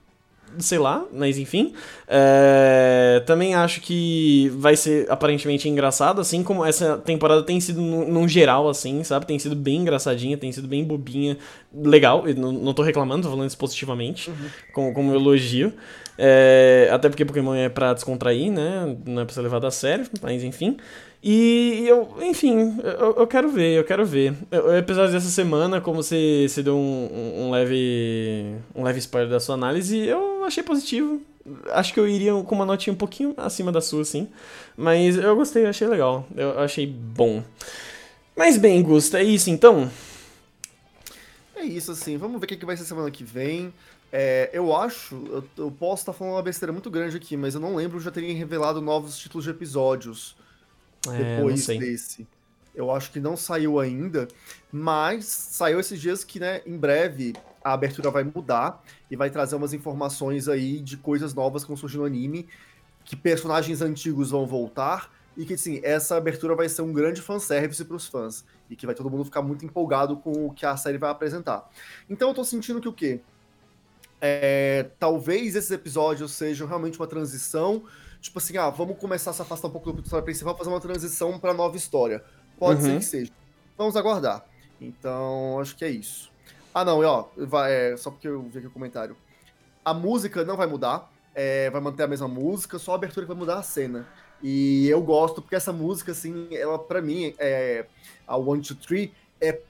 sei 0.58 0.78
lá, 0.78 1.04
mas 1.12 1.38
enfim. 1.38 1.72
É, 2.06 3.22
também 3.26 3.54
acho 3.54 3.80
que 3.80 4.50
vai 4.56 4.76
ser 4.76 5.10
aparentemente 5.10 5.68
engraçado, 5.68 6.20
assim 6.20 6.42
como 6.42 6.64
essa 6.64 6.98
temporada 6.98 7.42
tem 7.42 7.60
sido 7.60 7.80
num 7.80 8.28
geral, 8.28 8.68
assim, 8.68 9.02
sabe? 9.04 9.26
Tem 9.26 9.38
sido 9.38 9.56
bem 9.56 9.76
engraçadinha, 9.76 10.36
tem 10.36 10.52
sido 10.52 10.68
bem 10.68 10.84
bobinha, 10.84 11.36
legal. 11.74 12.24
Não, 12.36 12.52
não 12.52 12.74
tô 12.74 12.82
reclamando, 12.82 13.22
tô 13.22 13.30
falando 13.30 13.48
isso 13.48 13.58
positivamente, 13.58 14.30
uhum. 14.30 14.36
como, 14.72 14.94
como 14.94 15.14
elogio. 15.14 15.72
É, 16.18 16.88
até 16.92 17.08
porque 17.08 17.24
Pokémon 17.24 17.54
é 17.54 17.68
pra 17.68 17.94
descontrair, 17.94 18.50
né? 18.50 18.96
Não 19.06 19.22
é 19.22 19.24
pra 19.24 19.34
ser 19.34 19.40
levado 19.40 19.66
a 19.66 19.70
sério, 19.70 20.06
mas 20.20 20.42
enfim. 20.44 20.76
E 21.22 21.86
eu, 21.86 22.16
enfim, 22.20 22.76
eu, 22.82 23.14
eu, 23.18 23.26
quero 23.28 23.48
ver, 23.48 23.78
eu 23.78 23.84
quero 23.84 24.04
ver. 24.04 24.34
O 24.50 24.74
episódio 24.74 25.12
dessa 25.12 25.28
semana, 25.28 25.80
como 25.80 26.02
você, 26.02 26.46
você 26.48 26.64
deu 26.64 26.76
um, 26.76 27.44
um, 27.46 27.50
leve 27.52 28.56
um 28.74 28.82
leve 28.82 28.98
spoiler 28.98 29.30
da 29.30 29.38
sua 29.38 29.54
análise, 29.54 29.98
eu 29.98 30.42
achei 30.44 30.64
positivo. 30.64 31.22
Acho 31.70 31.94
que 31.94 32.00
eu 32.00 32.08
iria 32.08 32.32
com 32.32 32.54
uma 32.56 32.66
notinha 32.66 32.92
um 32.92 32.96
pouquinho 32.96 33.34
acima 33.36 33.70
da 33.70 33.80
sua, 33.80 34.02
assim. 34.02 34.28
Mas 34.76 35.16
eu 35.16 35.36
gostei, 35.36 35.64
achei 35.64 35.86
legal. 35.86 36.26
Eu 36.36 36.58
achei 36.58 36.88
bom. 36.88 37.44
Mas 38.34 38.56
bem, 38.58 38.82
Gusta, 38.82 39.20
é 39.20 39.24
isso 39.24 39.48
então? 39.48 39.88
É 41.54 41.62
isso, 41.62 41.92
assim. 41.92 42.16
Vamos 42.16 42.40
ver 42.40 42.46
o 42.46 42.48
que 42.48 42.66
vai 42.66 42.76
ser 42.76 42.84
semana 42.84 43.10
que 43.12 43.22
vem. 43.22 43.72
É, 44.10 44.50
eu 44.52 44.74
acho, 44.74 45.14
eu, 45.30 45.44
eu 45.56 45.70
posso 45.70 46.02
estar 46.02 46.12
falando 46.12 46.34
uma 46.34 46.42
besteira 46.42 46.72
muito 46.72 46.90
grande 46.90 47.16
aqui, 47.16 47.36
mas 47.36 47.54
eu 47.54 47.60
não 47.60 47.76
lembro 47.76 48.00
já 48.00 48.10
terem 48.10 48.34
revelado 48.34 48.80
novos 48.80 49.16
títulos 49.16 49.44
de 49.44 49.50
episódios 49.50 50.34
é, 51.08 51.36
depois 51.36 51.66
desse. 51.66 52.26
Eu 52.74 52.90
acho 52.90 53.10
que 53.10 53.20
não 53.20 53.36
saiu 53.36 53.78
ainda, 53.78 54.26
mas 54.70 55.26
saiu 55.26 55.78
esses 55.78 56.00
dias 56.00 56.24
que, 56.24 56.40
né, 56.40 56.62
em 56.64 56.76
breve 56.76 57.34
a 57.62 57.72
abertura 57.72 58.10
vai 58.10 58.24
mudar 58.24 58.82
e 59.10 59.16
vai 59.16 59.30
trazer 59.30 59.56
umas 59.56 59.72
informações 59.72 60.48
aí 60.48 60.80
de 60.80 60.96
coisas 60.96 61.34
novas 61.34 61.62
que 61.62 61.68
vão 61.68 61.76
surgir 61.76 61.98
no 61.98 62.04
anime, 62.04 62.48
que 63.04 63.14
personagens 63.14 63.82
antigos 63.82 64.30
vão 64.30 64.46
voltar 64.46 65.12
e 65.36 65.44
que, 65.44 65.54
assim, 65.54 65.80
essa 65.82 66.16
abertura 66.16 66.54
vai 66.54 66.68
ser 66.68 66.82
um 66.82 66.92
grande 66.92 67.20
fanservice 67.20 67.84
para 67.84 67.96
os 67.96 68.06
fãs 68.06 68.44
e 68.68 68.76
que 68.76 68.86
vai 68.86 68.94
todo 68.94 69.10
mundo 69.10 69.24
ficar 69.24 69.42
muito 69.42 69.64
empolgado 69.64 70.16
com 70.16 70.46
o 70.46 70.52
que 70.52 70.64
a 70.64 70.76
série 70.76 70.98
vai 70.98 71.10
apresentar. 71.10 71.68
Então 72.08 72.28
eu 72.28 72.34
tô 72.34 72.44
sentindo 72.44 72.80
que 72.80 72.88
o 72.88 72.92
quê? 72.92 73.20
É, 74.20 74.86
talvez 74.98 75.56
esses 75.56 75.70
episódios 75.70 76.32
sejam 76.32 76.66
realmente 76.66 76.98
uma 76.98 77.06
transição 77.06 77.82
tipo 78.22 78.38
assim, 78.38 78.56
ah, 78.56 78.70
vamos 78.70 78.96
começar 78.96 79.32
a 79.32 79.34
se 79.34 79.42
afastar 79.42 79.68
um 79.68 79.72
pouco 79.72 79.92
do 79.92 80.00
história 80.00 80.24
principal, 80.24 80.56
fazer 80.56 80.70
uma 80.70 80.80
transição 80.80 81.38
para 81.38 81.52
nova 81.52 81.76
história. 81.76 82.24
Pode 82.58 82.80
uhum. 82.80 82.92
ser 82.92 82.98
que 82.98 83.04
seja. 83.04 83.32
Vamos 83.76 83.96
aguardar. 83.96 84.46
Então, 84.80 85.58
acho 85.60 85.76
que 85.76 85.84
é 85.84 85.90
isso. 85.90 86.30
Ah, 86.72 86.84
não, 86.84 87.02
e 87.02 87.04
ó, 87.04 87.26
vai, 87.36 87.72
é, 87.72 87.96
só 87.96 88.10
porque 88.10 88.28
eu 88.28 88.42
vi 88.42 88.58
aqui 88.58 88.68
o 88.68 88.70
comentário. 88.70 89.16
A 89.84 89.92
música 89.92 90.44
não 90.44 90.56
vai 90.56 90.66
mudar, 90.66 91.12
é, 91.34 91.68
vai 91.70 91.80
manter 91.80 92.04
a 92.04 92.06
mesma 92.06 92.28
música, 92.28 92.78
só 92.78 92.92
a 92.92 92.94
abertura 92.94 93.26
que 93.26 93.32
vai 93.32 93.38
mudar 93.38 93.58
a 93.58 93.62
cena. 93.62 94.06
E 94.40 94.88
eu 94.88 95.02
gosto, 95.02 95.42
porque 95.42 95.56
essa 95.56 95.72
música, 95.72 96.12
assim, 96.12 96.48
ela, 96.52 96.78
para 96.78 97.02
mim, 97.02 97.34
é, 97.38 97.86
a 98.26 98.36
One, 98.36 98.62
Two, 98.62 98.76
Three, 98.76 99.12
é 99.40 99.60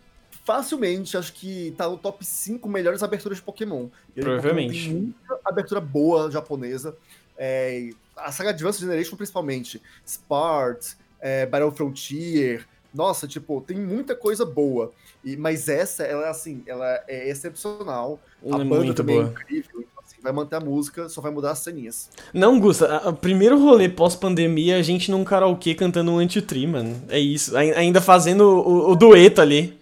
facilmente, 0.44 1.16
acho 1.16 1.32
que 1.32 1.74
tá 1.76 1.88
no 1.88 1.96
top 1.96 2.24
5 2.24 2.68
melhores 2.68 3.02
aberturas 3.02 3.38
de 3.38 3.44
Pokémon. 3.44 3.88
Provavelmente. 4.14 4.88
Tem 4.88 4.92
muita 4.92 5.40
abertura 5.44 5.80
boa 5.80 6.30
japonesa. 6.30 6.96
É, 7.36 7.90
a 8.16 8.32
saga 8.32 8.50
Advanced 8.50 8.80
Generation, 8.80 9.16
principalmente, 9.16 9.82
Spart, 10.04 10.94
é, 11.20 11.46
Battle 11.46 11.70
Frontier, 11.70 12.66
nossa, 12.94 13.26
tipo, 13.26 13.62
tem 13.66 13.78
muita 13.78 14.14
coisa 14.14 14.44
boa. 14.44 14.92
E, 15.24 15.36
mas 15.36 15.68
essa, 15.68 16.02
ela 16.02 16.26
é 16.26 16.28
assim, 16.28 16.62
ela 16.66 17.02
é 17.08 17.28
excepcional. 17.28 18.20
a 18.50 18.60
é 18.60 18.64
banda 18.64 18.92
também 18.92 19.18
é 19.18 19.22
boa. 19.22 19.30
é 19.30 19.32
incrível. 19.32 19.80
Então, 19.80 20.02
assim, 20.04 20.16
vai 20.22 20.32
manter 20.32 20.56
a 20.56 20.60
música, 20.60 21.08
só 21.08 21.20
vai 21.20 21.32
mudar 21.32 21.52
as 21.52 21.60
ceninhas. 21.60 22.10
Não, 22.34 22.60
Gusta, 22.60 23.08
o 23.08 23.14
primeiro 23.14 23.58
rolê 23.58 23.88
pós-pandemia, 23.88 24.76
a 24.76 24.82
gente 24.82 25.10
num 25.10 25.24
karaokê 25.24 25.74
cantando 25.74 26.10
um 26.10 26.18
anti-tri, 26.18 26.66
mano. 26.66 27.00
É 27.08 27.18
isso. 27.18 27.56
Ainda 27.56 28.00
fazendo 28.00 28.42
o, 28.42 28.90
o 28.90 28.96
dueto 28.96 29.40
ali. 29.40 29.80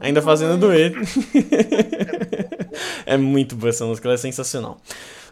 Ainda 0.00 0.22
fazendo 0.22 0.54
o 0.54 0.58
dueto. 0.58 0.98
é 3.06 3.16
muito 3.16 3.54
boa 3.54 3.70
essa 3.70 3.84
música, 3.84 4.08
ela 4.08 4.14
é 4.14 4.18
sensacional. 4.18 4.80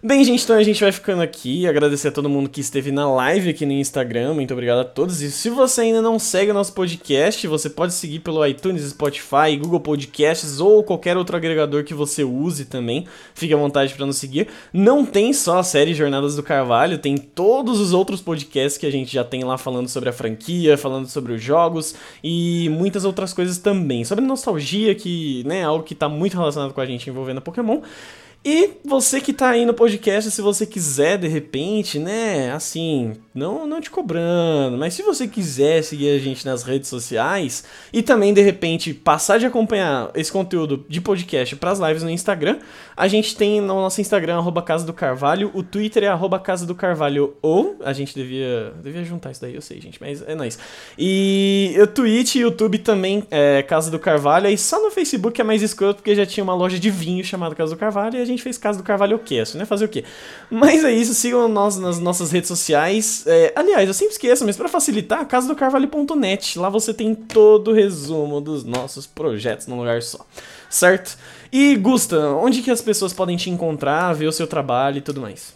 Bem, 0.07 0.23
gente, 0.23 0.45
então 0.45 0.55
a 0.55 0.62
gente 0.62 0.81
vai 0.81 0.92
ficando 0.92 1.21
aqui. 1.21 1.66
Agradecer 1.66 2.07
a 2.07 2.12
todo 2.12 2.29
mundo 2.29 2.49
que 2.49 2.61
esteve 2.61 2.92
na 2.92 3.12
live 3.12 3.51
aqui 3.51 3.66
no 3.66 3.73
Instagram. 3.73 4.35
Muito 4.35 4.53
obrigado 4.53 4.79
a 4.79 4.85
todos. 4.85 5.21
E 5.21 5.33
se 5.33 5.51
você 5.51 5.81
ainda 5.81 6.01
não 6.01 6.16
segue 6.16 6.53
o 6.53 6.55
nosso 6.55 6.73
podcast, 6.75 7.45
você 7.49 7.69
pode 7.69 7.92
seguir 7.92 8.21
pelo 8.21 8.47
iTunes, 8.47 8.88
Spotify, 8.88 9.57
Google 9.61 9.81
Podcasts 9.81 10.61
ou 10.61 10.85
qualquer 10.85 11.16
outro 11.16 11.37
agregador 11.37 11.83
que 11.83 11.92
você 11.92 12.23
use 12.23 12.66
também. 12.66 13.05
Fique 13.35 13.53
à 13.53 13.57
vontade 13.57 13.95
para 13.95 14.07
nos 14.07 14.16
seguir. 14.16 14.47
Não 14.73 15.05
tem 15.05 15.33
só 15.33 15.59
a 15.59 15.64
série 15.64 15.92
Jornadas 15.92 16.37
do 16.37 16.42
Carvalho, 16.45 16.99
tem 16.99 17.16
todos 17.16 17.81
os 17.81 17.92
outros 17.92 18.21
podcasts 18.21 18.79
que 18.79 18.87
a 18.87 18.92
gente 18.92 19.12
já 19.12 19.25
tem 19.25 19.42
lá 19.42 19.59
falando 19.59 19.88
sobre 19.88 20.09
a 20.09 20.12
franquia, 20.12 20.79
falando 20.79 21.09
sobre 21.09 21.33
os 21.33 21.42
jogos 21.42 21.97
e 22.23 22.69
muitas 22.71 23.05
outras 23.05 23.33
coisas 23.33 23.59
também. 23.59 24.05
Sobre 24.05 24.25
nostalgia, 24.25 24.95
que 24.95 25.42
né, 25.45 25.62
é 25.62 25.64
algo 25.64 25.83
que 25.83 25.95
está 25.95 26.09
muito 26.09 26.37
relacionado 26.37 26.73
com 26.73 26.81
a 26.81 26.87
gente 26.87 27.11
envolvendo 27.11 27.40
Pokémon. 27.40 27.81
E 28.49 28.75
você 28.85 29.20
que 29.20 29.33
tá 29.33 29.51
aí 29.51 29.66
no 29.66 29.75
podcast, 29.75 30.31
se 30.31 30.40
você 30.40 30.64
quiser, 30.64 31.18
de 31.18 31.27
repente, 31.27 31.99
né, 31.99 32.53
assim, 32.53 33.14
não, 33.35 33.66
não 33.66 33.81
te 33.81 33.90
cobrando, 33.90 34.79
mas 34.79 34.94
se 34.94 35.03
você 35.03 35.27
quiser 35.27 35.83
seguir 35.83 36.11
a 36.11 36.18
gente 36.18 36.46
nas 36.46 36.62
redes 36.62 36.88
sociais 36.88 37.64
e 37.92 38.03
também, 38.03 38.33
de 38.33 38.40
repente, 38.40 38.94
passar 38.94 39.38
de 39.38 39.46
acompanhar 39.46 40.12
esse 40.14 40.31
conteúdo 40.31 40.87
de 40.88 41.01
podcast 41.01 41.57
pras 41.57 41.81
lives 41.81 42.05
no 42.05 42.11
Instagram, 42.11 42.61
a 42.96 43.09
gente 43.09 43.37
tem 43.37 43.61
no 43.61 43.66
nosso 43.66 44.01
Instagram, 44.01 44.37
arroba 44.37 44.62
Casa 44.62 44.87
do 44.87 44.92
Carvalho, 44.92 45.51
o 45.53 45.64
Twitter 45.64 46.05
é 46.05 46.07
arroba 46.07 46.38
Casa 46.38 46.64
do 46.64 46.75
Carvalho 46.75 47.35
ou, 47.42 47.77
a 47.85 47.92
gente 47.92 48.14
devia, 48.14 48.72
devia 48.81 49.03
juntar 49.03 49.33
isso 49.33 49.40
daí, 49.40 49.57
eu 49.57 49.61
sei, 49.61 49.81
gente, 49.81 50.01
mas 50.01 50.22
é 50.22 50.37
nóis. 50.37 50.57
E 50.96 51.77
o 51.83 51.87
Twitch 51.88 52.37
e 52.37 52.40
YouTube 52.42 52.79
também 52.79 53.25
é 53.29 53.61
Casa 53.64 53.90
do 53.90 53.99
Carvalho, 53.99 54.46
aí 54.46 54.57
só 54.57 54.81
no 54.81 54.92
Facebook 54.92 55.40
é 55.40 55.44
mais 55.44 55.62
escroto, 55.62 55.96
porque 55.96 56.14
já 56.14 56.25
tinha 56.25 56.44
uma 56.44 56.55
loja 56.55 56.79
de 56.79 56.90
vinho 56.90 57.25
chamada 57.25 57.53
Casa 57.53 57.75
do 57.75 57.79
Carvalho 57.79 58.16
e 58.16 58.22
gente 58.27 58.43
fez 58.43 58.59
caso 58.59 58.79
do 58.79 58.85
Carvalho 58.85 59.19
Cast, 59.19 59.57
né? 59.57 59.65
Fazer 59.65 59.85
o 59.85 59.89
quê? 59.89 60.05
Mas 60.51 60.85
é 60.85 60.93
isso, 60.93 61.15
sigam 61.15 61.49
nós 61.49 61.77
nas 61.79 61.99
nossas 61.99 62.31
redes 62.31 62.49
sociais. 62.49 63.25
É, 63.27 63.53
aliás, 63.57 63.87
eu 63.89 63.95
sempre 63.95 64.12
esqueço, 64.12 64.45
mas 64.45 64.57
para 64.57 64.69
facilitar, 64.69 65.27
casa 65.27 65.49
do 65.49 65.57
Carvalho.net. 65.57 66.59
Lá 66.59 66.69
você 66.69 66.93
tem 66.93 67.15
todo 67.15 67.71
o 67.71 67.75
resumo 67.75 68.41
dos 68.41 68.65
nossos 68.65 69.07
projetos 69.07 69.67
num 69.67 69.79
lugar 69.79 70.03
só. 70.03 70.25
Certo? 70.69 71.17
E 71.53 71.77
Gusta, 71.77 72.29
onde 72.31 72.62
que 72.62 72.71
as 72.71 72.83
pessoas 72.83 73.12
podem 73.12 73.37
te 73.37 73.49
encontrar, 73.49 74.12
ver 74.12 74.27
o 74.27 74.33
seu 74.33 74.47
trabalho 74.47 74.99
e 74.99 75.01
tudo 75.01 75.21
mais? 75.21 75.55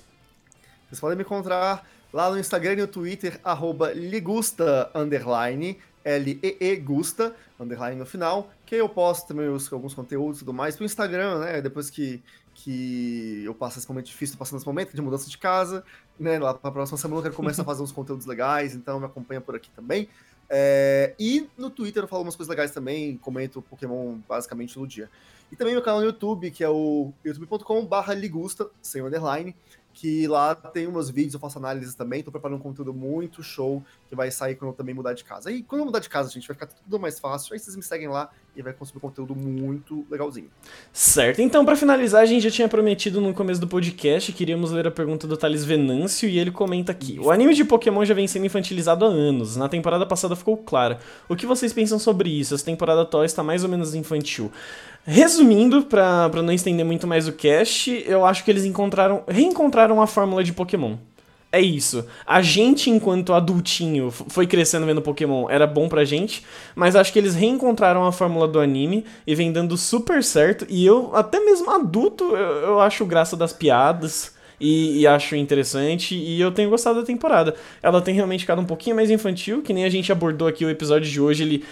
Vocês 0.88 1.00
podem 1.00 1.16
me 1.16 1.22
encontrar 1.22 1.86
lá 2.12 2.30
no 2.30 2.38
Instagram 2.38 2.72
e 2.72 2.76
no 2.76 2.86
Twitter, 2.86 3.38
arroba 3.44 3.92
ligusta, 3.92 4.90
underline, 4.94 5.78
L-E-E 6.04 6.76
Gusta, 6.76 7.34
underline 7.60 7.98
no 7.98 8.06
final, 8.06 8.50
que 8.64 8.74
eu 8.74 8.88
posto 8.88 9.28
também 9.28 9.48
os, 9.48 9.72
alguns 9.72 9.94
conteúdos 9.94 10.38
e 10.38 10.40
tudo 10.40 10.52
mais 10.52 10.76
pro 10.76 10.84
Instagram, 10.84 11.40
né? 11.40 11.60
Depois 11.60 11.90
que 11.90 12.22
que 12.52 13.42
eu 13.44 13.54
passo 13.54 13.78
esse 13.78 13.88
momento 13.88 14.06
difícil, 14.06 14.36
passando 14.36 14.58
esse 14.58 14.66
momento 14.66 14.94
de 14.94 15.00
mudança 15.00 15.30
de 15.30 15.38
casa, 15.38 15.82
né? 16.18 16.38
Lá 16.38 16.52
para 16.52 16.68
a 16.68 16.72
próxima 16.72 16.98
semana 16.98 17.20
eu 17.20 17.22
quero 17.22 17.34
começar 17.34 17.62
a 17.62 17.64
fazer 17.64 17.82
uns 17.82 17.92
conteúdos 17.92 18.26
legais, 18.26 18.74
então 18.74 19.00
me 19.00 19.06
acompanha 19.06 19.40
por 19.40 19.54
aqui 19.54 19.70
também. 19.70 20.08
É, 20.48 21.14
e 21.18 21.48
no 21.56 21.70
Twitter 21.70 22.02
eu 22.02 22.08
falo 22.08 22.22
umas 22.22 22.34
coisas 22.34 22.50
legais 22.50 22.72
também, 22.72 23.16
comento 23.16 23.62
Pokémon 23.62 24.18
basicamente 24.28 24.78
no 24.78 24.86
dia. 24.86 25.08
E 25.50 25.56
também 25.56 25.74
meu 25.74 25.82
canal 25.82 26.00
no 26.00 26.06
YouTube, 26.06 26.50
que 26.50 26.62
é 26.62 26.68
o 26.68 27.12
youtube.com.br 27.24 28.12
ligusta, 28.12 28.68
sem 28.82 29.02
underline, 29.02 29.54
que 29.92 30.26
lá 30.26 30.54
tem 30.54 30.86
umas 30.86 31.10
vídeos, 31.10 31.34
eu 31.34 31.40
faço 31.40 31.58
análises 31.58 31.94
também, 31.94 32.22
tô 32.22 32.30
preparando 32.30 32.58
um 32.58 32.62
conteúdo 32.62 32.94
muito 32.94 33.42
show, 33.42 33.82
que 34.08 34.14
vai 34.14 34.30
sair 34.30 34.54
quando 34.54 34.70
eu 34.70 34.76
também 34.76 34.94
mudar 34.94 35.12
de 35.12 35.24
casa. 35.24 35.50
E 35.50 35.62
quando 35.62 35.80
eu 35.80 35.86
mudar 35.86 35.98
de 35.98 36.08
casa, 36.08 36.30
gente, 36.30 36.46
vai 36.46 36.54
ficar 36.54 36.66
tudo 36.66 36.98
mais 36.98 37.18
fácil, 37.18 37.52
aí 37.52 37.58
vocês 37.58 37.76
me 37.76 37.82
seguem 37.82 38.08
lá 38.08 38.30
e 38.56 38.62
vai 38.62 38.72
consumir 38.72 39.00
conteúdo 39.00 39.34
muito 39.34 40.06
legalzinho. 40.10 40.50
Certo, 40.92 41.40
então 41.40 41.64
para 41.64 41.76
finalizar, 41.76 42.22
a 42.22 42.26
gente 42.26 42.42
já 42.42 42.50
tinha 42.50 42.68
prometido 42.68 43.20
no 43.20 43.34
começo 43.34 43.60
do 43.60 43.68
podcast, 43.68 44.32
queríamos 44.32 44.70
ler 44.70 44.86
a 44.86 44.90
pergunta 44.90 45.26
do 45.26 45.36
Thales 45.36 45.64
Venâncio, 45.64 46.28
e 46.28 46.38
ele 46.38 46.50
comenta 46.50 46.92
aqui, 46.92 47.18
o 47.20 47.30
anime 47.30 47.54
de 47.54 47.64
Pokémon 47.64 48.04
já 48.04 48.14
vem 48.14 48.26
sendo 48.26 48.46
infantilizado 48.46 49.04
há 49.04 49.08
anos, 49.08 49.56
na 49.56 49.68
temporada 49.68 50.06
passada 50.06 50.34
ficou 50.34 50.56
claro. 50.56 50.96
O 51.28 51.36
que 51.36 51.46
vocês 51.46 51.72
pensam 51.72 51.98
sobre 51.98 52.30
isso? 52.30 52.54
Essa 52.54 52.64
temporada 52.64 53.02
atual 53.02 53.24
está 53.24 53.42
mais 53.42 53.64
ou 53.64 53.68
menos 53.68 53.94
infantil. 53.94 54.50
Resumindo, 55.04 55.82
pra 55.82 56.30
não 56.42 56.52
estender 56.52 56.84
muito 56.84 57.06
mais 57.06 57.26
o 57.26 57.32
cast, 57.32 58.04
eu 58.06 58.24
acho 58.24 58.44
que 58.44 58.50
eles 58.50 58.64
encontraram, 58.64 59.22
reencontraram 59.26 60.00
a 60.00 60.06
fórmula 60.06 60.44
de 60.44 60.52
Pokémon. 60.52 60.96
É 61.52 61.60
isso. 61.60 62.06
A 62.24 62.40
gente, 62.40 62.90
enquanto 62.90 63.32
adultinho, 63.32 64.10
foi 64.10 64.46
crescendo 64.46 64.86
vendo 64.86 65.02
Pokémon, 65.02 65.48
era 65.50 65.66
bom 65.66 65.88
pra 65.88 66.04
gente, 66.04 66.44
mas 66.76 66.94
acho 66.94 67.12
que 67.12 67.18
eles 67.18 67.34
reencontraram 67.34 68.06
a 68.06 68.12
fórmula 68.12 68.46
do 68.46 68.60
anime 68.60 69.04
e 69.26 69.34
vem 69.34 69.50
dando 69.50 69.76
super 69.76 70.22
certo. 70.22 70.64
E 70.68 70.86
eu, 70.86 71.10
até 71.14 71.40
mesmo 71.40 71.68
adulto, 71.70 72.24
eu, 72.36 72.36
eu 72.36 72.80
acho 72.80 73.04
graça 73.04 73.36
das 73.36 73.52
piadas. 73.52 74.38
E, 74.60 75.00
e, 75.00 75.06
acho 75.06 75.34
interessante, 75.34 76.14
e 76.14 76.38
eu 76.38 76.52
tenho 76.52 76.68
gostado 76.68 77.00
da 77.00 77.06
temporada. 77.06 77.54
Ela 77.82 78.02
tem 78.02 78.14
realmente 78.14 78.40
ficado 78.40 78.60
um 78.60 78.66
pouquinho 78.66 78.94
mais 78.94 79.10
infantil, 79.10 79.62
que 79.62 79.72
nem 79.72 79.86
a 79.86 79.88
gente 79.88 80.12
abordou 80.12 80.46
aqui 80.46 80.66
o 80.66 80.68
episódio 80.68 81.10
de 81.10 81.18
hoje, 81.18 81.44
ele 81.44 81.64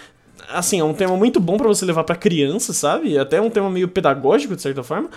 assim, 0.49 0.79
é 0.79 0.83
um 0.83 0.93
tema 0.93 1.15
muito 1.15 1.39
bom 1.39 1.57
para 1.57 1.67
você 1.67 1.85
levar 1.85 2.03
para 2.03 2.15
criança, 2.15 2.73
sabe? 2.73 3.17
Até 3.17 3.39
um 3.39 3.49
tema 3.49 3.69
meio 3.69 3.87
pedagógico, 3.87 4.55
de 4.55 4.61
certa 4.61 4.83
forma. 4.83 5.09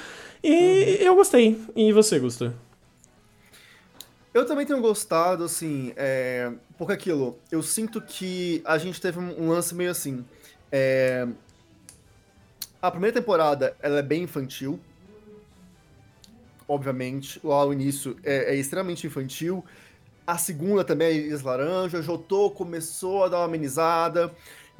E 0.42 0.50
uhum. 0.50 1.06
eu 1.06 1.14
gostei. 1.14 1.60
E 1.74 1.92
você, 1.92 2.18
Gusto? 2.18 2.52
Eu 4.34 4.46
também 4.46 4.64
tenho 4.64 4.80
gostado, 4.80 5.44
assim, 5.44 5.92
é... 5.94 6.50
porque 6.78 6.94
aquilo, 6.94 7.38
eu 7.50 7.62
sinto 7.62 8.00
que 8.00 8.62
a 8.64 8.78
gente 8.78 8.98
teve 8.98 9.18
um 9.18 9.50
lance 9.50 9.74
meio 9.74 9.90
assim. 9.90 10.24
É... 10.70 11.28
A 12.80 12.90
primeira 12.90 13.14
temporada, 13.20 13.76
ela 13.80 13.98
é 13.98 14.02
bem 14.02 14.22
infantil. 14.22 14.80
Obviamente, 16.66 17.38
lá 17.44 17.66
no 17.66 17.72
início 17.72 18.16
é, 18.24 18.54
é 18.54 18.56
extremamente 18.56 19.06
infantil. 19.06 19.62
A 20.26 20.38
segunda 20.38 20.82
também 20.82 21.08
é 21.08 21.12
Iris 21.12 21.42
Laranja. 21.42 22.00
Jotô 22.00 22.50
começou 22.50 23.24
a 23.24 23.28
dar 23.28 23.38
uma 23.38 23.44
amenizada. 23.44 24.32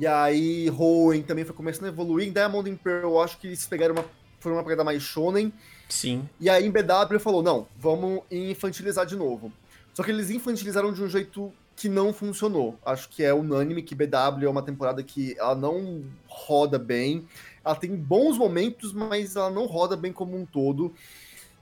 E 0.02 0.06
aí, 0.08 0.68
Hoenn 0.68 1.22
também 1.22 1.44
foi 1.44 1.54
começando 1.54 1.84
a 1.84 1.88
evoluir. 1.88 2.26
Em 2.26 2.32
Diamond 2.32 2.68
and 2.68 2.74
Pearl, 2.74 3.10
eu 3.10 3.20
acho 3.22 3.38
que 3.38 3.46
eles 3.46 3.64
pegaram 3.66 3.94
uma, 3.94 4.04
foram 4.40 4.56
uma 4.56 4.64
pegada 4.64 4.82
mais 4.82 5.00
shonen. 5.00 5.52
Sim. 5.88 6.28
E 6.40 6.50
aí, 6.50 6.66
em 6.66 6.72
BW, 6.72 7.20
falou: 7.20 7.40
não, 7.40 7.68
vamos 7.78 8.22
infantilizar 8.28 9.06
de 9.06 9.14
novo. 9.14 9.52
Só 9.94 10.02
que 10.02 10.10
eles 10.10 10.28
infantilizaram 10.28 10.92
de 10.92 11.00
um 11.04 11.08
jeito 11.08 11.52
que 11.76 11.88
não 11.88 12.12
funcionou. 12.12 12.76
Acho 12.84 13.08
que 13.10 13.22
é 13.22 13.32
unânime 13.32 13.80
que 13.80 13.94
BW 13.94 14.44
é 14.44 14.48
uma 14.48 14.62
temporada 14.62 15.04
que 15.04 15.36
ela 15.38 15.54
não 15.54 16.02
roda 16.26 16.80
bem. 16.80 17.24
Ela 17.64 17.76
tem 17.76 17.94
bons 17.94 18.36
momentos, 18.36 18.92
mas 18.92 19.36
ela 19.36 19.50
não 19.52 19.66
roda 19.66 19.96
bem 19.96 20.12
como 20.12 20.36
um 20.36 20.44
todo. 20.44 20.92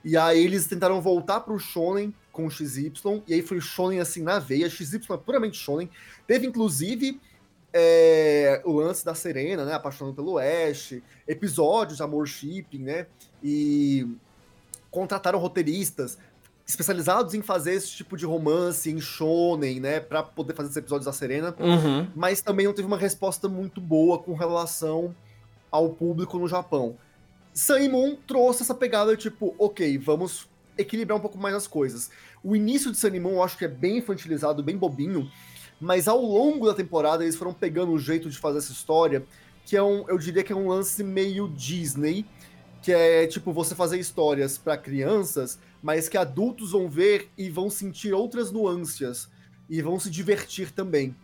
E 0.03 0.17
aí 0.17 0.43
eles 0.43 0.65
tentaram 0.65 0.99
voltar 0.99 1.41
pro 1.41 1.59
Shonen 1.59 2.11
com 2.31 2.47
o 2.47 2.49
XY, 2.49 2.91
e 3.27 3.35
aí 3.35 3.43
foi 3.43 3.61
Shonen 3.61 3.99
assim 3.99 4.23
na 4.23 4.39
veia. 4.39 4.67
XY 4.67 4.99
é 5.11 5.17
puramente 5.17 5.59
Shonen. 5.59 5.87
Teve 6.25 6.47
inclusive 6.47 7.19
é, 7.73 8.61
o 8.65 8.73
lance 8.73 9.03
da 9.05 9.15
Serena, 9.15 9.65
né, 9.65 9.73
apaixonando 9.73 10.15
pelo 10.15 10.37
Ash, 10.37 10.95
episódios 11.27 11.97
de 11.97 12.03
amor 12.03 12.27
shipping, 12.27 12.79
né, 12.79 13.07
e 13.43 14.07
contrataram 14.89 15.39
roteiristas 15.39 16.17
especializados 16.67 17.33
em 17.33 17.41
fazer 17.41 17.73
esse 17.73 17.91
tipo 17.91 18.15
de 18.15 18.25
romance 18.25 18.89
em 18.89 18.99
shonen, 18.99 19.79
né, 19.79 19.99
para 19.99 20.23
poder 20.23 20.53
fazer 20.53 20.67
esses 20.67 20.77
episódios 20.77 21.05
da 21.05 21.13
Serena, 21.13 21.55
uhum. 21.59 22.07
mas 22.15 22.41
também 22.41 22.65
não 22.65 22.73
teve 22.73 22.87
uma 22.87 22.97
resposta 22.97 23.47
muito 23.47 23.81
boa 23.81 24.19
com 24.19 24.33
relação 24.33 25.15
ao 25.69 25.89
público 25.89 26.37
no 26.37 26.47
Japão. 26.47 26.97
Sun 27.53 27.89
Moon 27.89 28.17
trouxe 28.27 28.63
essa 28.63 28.73
pegada 28.75 29.15
tipo, 29.15 29.53
ok, 29.57 29.97
vamos 29.97 30.49
equilibrar 30.77 31.17
um 31.17 31.21
pouco 31.21 31.37
mais 31.37 31.53
as 31.55 31.67
coisas. 31.67 32.09
O 32.43 32.55
início 32.55 32.91
de 32.91 32.97
Sun 32.97 33.19
Moon 33.19 33.31
eu 33.31 33.43
acho 33.43 33.57
que 33.57 33.65
é 33.65 33.67
bem 33.67 33.97
infantilizado, 33.97 34.63
bem 34.63 34.77
bobinho, 34.77 35.29
mas 35.81 36.07
ao 36.07 36.21
longo 36.21 36.67
da 36.67 36.75
temporada 36.75 37.23
eles 37.23 37.35
foram 37.35 37.53
pegando 37.53 37.91
o 37.91 37.99
jeito 37.99 38.29
de 38.29 38.37
fazer 38.37 38.59
essa 38.59 38.71
história, 38.71 39.25
que 39.65 39.75
é 39.75 39.81
um, 39.81 40.07
eu 40.07 40.17
diria 40.17 40.43
que 40.43 40.53
é 40.53 40.55
um 40.55 40.67
lance 40.67 41.03
meio 41.03 41.49
Disney, 41.49 42.23
que 42.83 42.91
é 42.91 43.25
tipo 43.25 43.51
você 43.51 43.73
fazer 43.73 43.99
histórias 43.99 44.59
para 44.59 44.77
crianças, 44.77 45.57
mas 45.81 46.07
que 46.07 46.17
adultos 46.17 46.71
vão 46.71 46.87
ver 46.87 47.29
e 47.35 47.49
vão 47.49 47.69
sentir 47.69 48.13
outras 48.13 48.51
nuances 48.51 49.27
e 49.67 49.81
vão 49.81 49.99
se 49.99 50.09
divertir 50.09 50.71
também. 50.71 51.15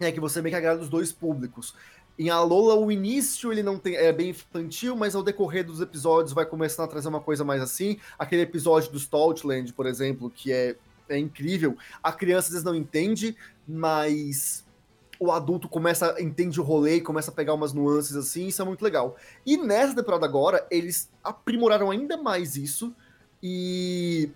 É 0.00 0.10
que 0.10 0.20
você 0.20 0.40
meio 0.40 0.52
que 0.52 0.56
agrada 0.56 0.80
os 0.80 0.88
dois 0.88 1.12
públicos. 1.12 1.74
Em 2.18 2.30
Alola, 2.30 2.74
o 2.74 2.90
início 2.90 3.52
ele 3.52 3.62
não 3.62 3.78
tem, 3.78 3.96
é 3.96 4.12
bem 4.12 4.30
infantil, 4.30 4.96
mas 4.96 5.14
ao 5.14 5.22
decorrer 5.22 5.64
dos 5.64 5.80
episódios 5.80 6.32
vai 6.32 6.46
começando 6.46 6.86
a 6.86 6.88
trazer 6.88 7.08
uma 7.08 7.20
coisa 7.20 7.44
mais 7.44 7.60
assim. 7.60 7.98
Aquele 8.18 8.42
episódio 8.42 8.90
do 8.90 8.98
Stoutland, 8.98 9.72
por 9.72 9.86
exemplo, 9.86 10.30
que 10.30 10.52
é 10.52 10.76
é 11.08 11.18
incrível. 11.18 11.76
A 12.02 12.12
criança 12.12 12.48
às 12.48 12.52
vezes 12.52 12.64
não 12.64 12.74
entende, 12.74 13.36
mas 13.66 14.64
o 15.20 15.32
adulto 15.32 15.68
começa, 15.68 16.14
entende 16.20 16.60
o 16.60 16.64
rolê 16.64 17.00
começa 17.00 17.30
a 17.30 17.34
pegar 17.34 17.54
umas 17.54 17.72
nuances 17.72 18.14
assim, 18.14 18.46
isso 18.46 18.62
é 18.62 18.64
muito 18.64 18.82
legal. 18.82 19.16
E 19.44 19.56
nessa 19.56 19.94
temporada 19.94 20.24
agora, 20.24 20.66
eles 20.70 21.10
aprimoraram 21.24 21.90
ainda 21.90 22.16
mais 22.16 22.56
isso 22.56 22.94
e 23.42 24.30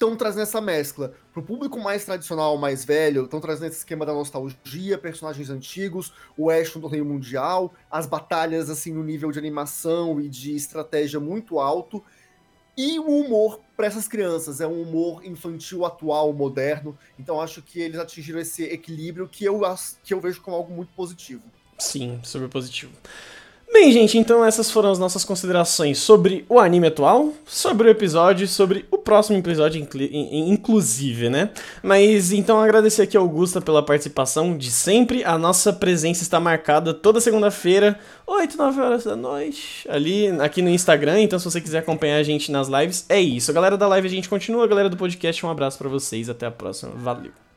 estão 0.00 0.16
trazendo 0.16 0.42
essa 0.42 0.60
mescla. 0.60 1.12
Pro 1.32 1.42
público 1.42 1.78
mais 1.78 2.04
tradicional, 2.04 2.56
mais 2.56 2.84
velho, 2.84 3.24
estão 3.24 3.40
trazendo 3.40 3.68
esse 3.68 3.78
esquema 3.78 4.06
da 4.06 4.14
nostalgia, 4.14 4.96
personagens 4.96 5.50
antigos, 5.50 6.12
o 6.36 6.50
Ash 6.50 6.74
no 6.74 6.80
torneio 6.80 7.04
mundial, 7.04 7.74
as 7.90 8.06
batalhas 8.06 8.70
assim 8.70 8.92
no 8.92 9.04
nível 9.04 9.30
de 9.30 9.38
animação 9.38 10.20
e 10.20 10.28
de 10.28 10.54
estratégia 10.54 11.20
muito 11.20 11.60
alto. 11.60 12.02
E 12.76 12.98
o 12.98 13.06
humor 13.06 13.60
para 13.76 13.86
essas 13.86 14.06
crianças 14.06 14.60
é 14.60 14.66
um 14.66 14.82
humor 14.82 15.24
infantil 15.24 15.84
atual, 15.84 16.32
moderno. 16.32 16.96
Então 17.18 17.40
acho 17.40 17.62
que 17.62 17.80
eles 17.80 17.98
atingiram 17.98 18.40
esse 18.40 18.62
equilíbrio 18.64 19.28
que 19.28 19.44
eu, 19.44 19.60
que 20.02 20.14
eu 20.14 20.20
vejo 20.20 20.40
como 20.40 20.56
algo 20.56 20.72
muito 20.72 20.92
positivo. 20.94 21.42
Sim, 21.78 22.20
super 22.22 22.48
positivo. 22.48 22.92
Bem, 23.72 23.92
gente, 23.92 24.18
então 24.18 24.44
essas 24.44 24.70
foram 24.70 24.90
as 24.90 24.98
nossas 24.98 25.24
considerações 25.24 25.98
sobre 25.98 26.44
o 26.48 26.58
anime 26.58 26.88
atual, 26.88 27.32
sobre 27.46 27.86
o 27.86 27.90
episódio, 27.90 28.46
sobre 28.48 28.84
o 28.90 28.98
próximo 28.98 29.38
episódio, 29.38 29.80
inclusive, 30.32 31.30
né? 31.30 31.50
Mas 31.82 32.32
então 32.32 32.60
agradecer 32.60 33.02
aqui 33.02 33.16
ao 33.16 33.22
Augusta 33.22 33.60
pela 33.60 33.82
participação 33.82 34.58
de 34.58 34.70
sempre. 34.70 35.24
A 35.24 35.38
nossa 35.38 35.72
presença 35.72 36.22
está 36.22 36.40
marcada 36.40 36.92
toda 36.92 37.20
segunda-feira, 37.20 37.98
8, 38.26 38.58
9 38.58 38.80
horas 38.80 39.04
da 39.04 39.14
noite, 39.14 39.88
ali 39.88 40.26
aqui 40.40 40.60
no 40.62 40.68
Instagram. 40.68 41.20
Então, 41.20 41.38
se 41.38 41.44
você 41.44 41.60
quiser 41.60 41.78
acompanhar 41.78 42.16
a 42.16 42.22
gente 42.24 42.50
nas 42.50 42.68
lives, 42.68 43.06
é 43.08 43.20
isso. 43.20 43.52
Galera 43.52 43.78
da 43.78 43.86
live, 43.86 44.08
a 44.08 44.10
gente 44.10 44.28
continua. 44.28 44.66
Galera 44.66 44.90
do 44.90 44.96
podcast, 44.96 45.46
um 45.46 45.50
abraço 45.50 45.78
para 45.78 45.88
vocês. 45.88 46.28
Até 46.28 46.46
a 46.46 46.50
próxima. 46.50 46.92
Valeu. 46.96 47.49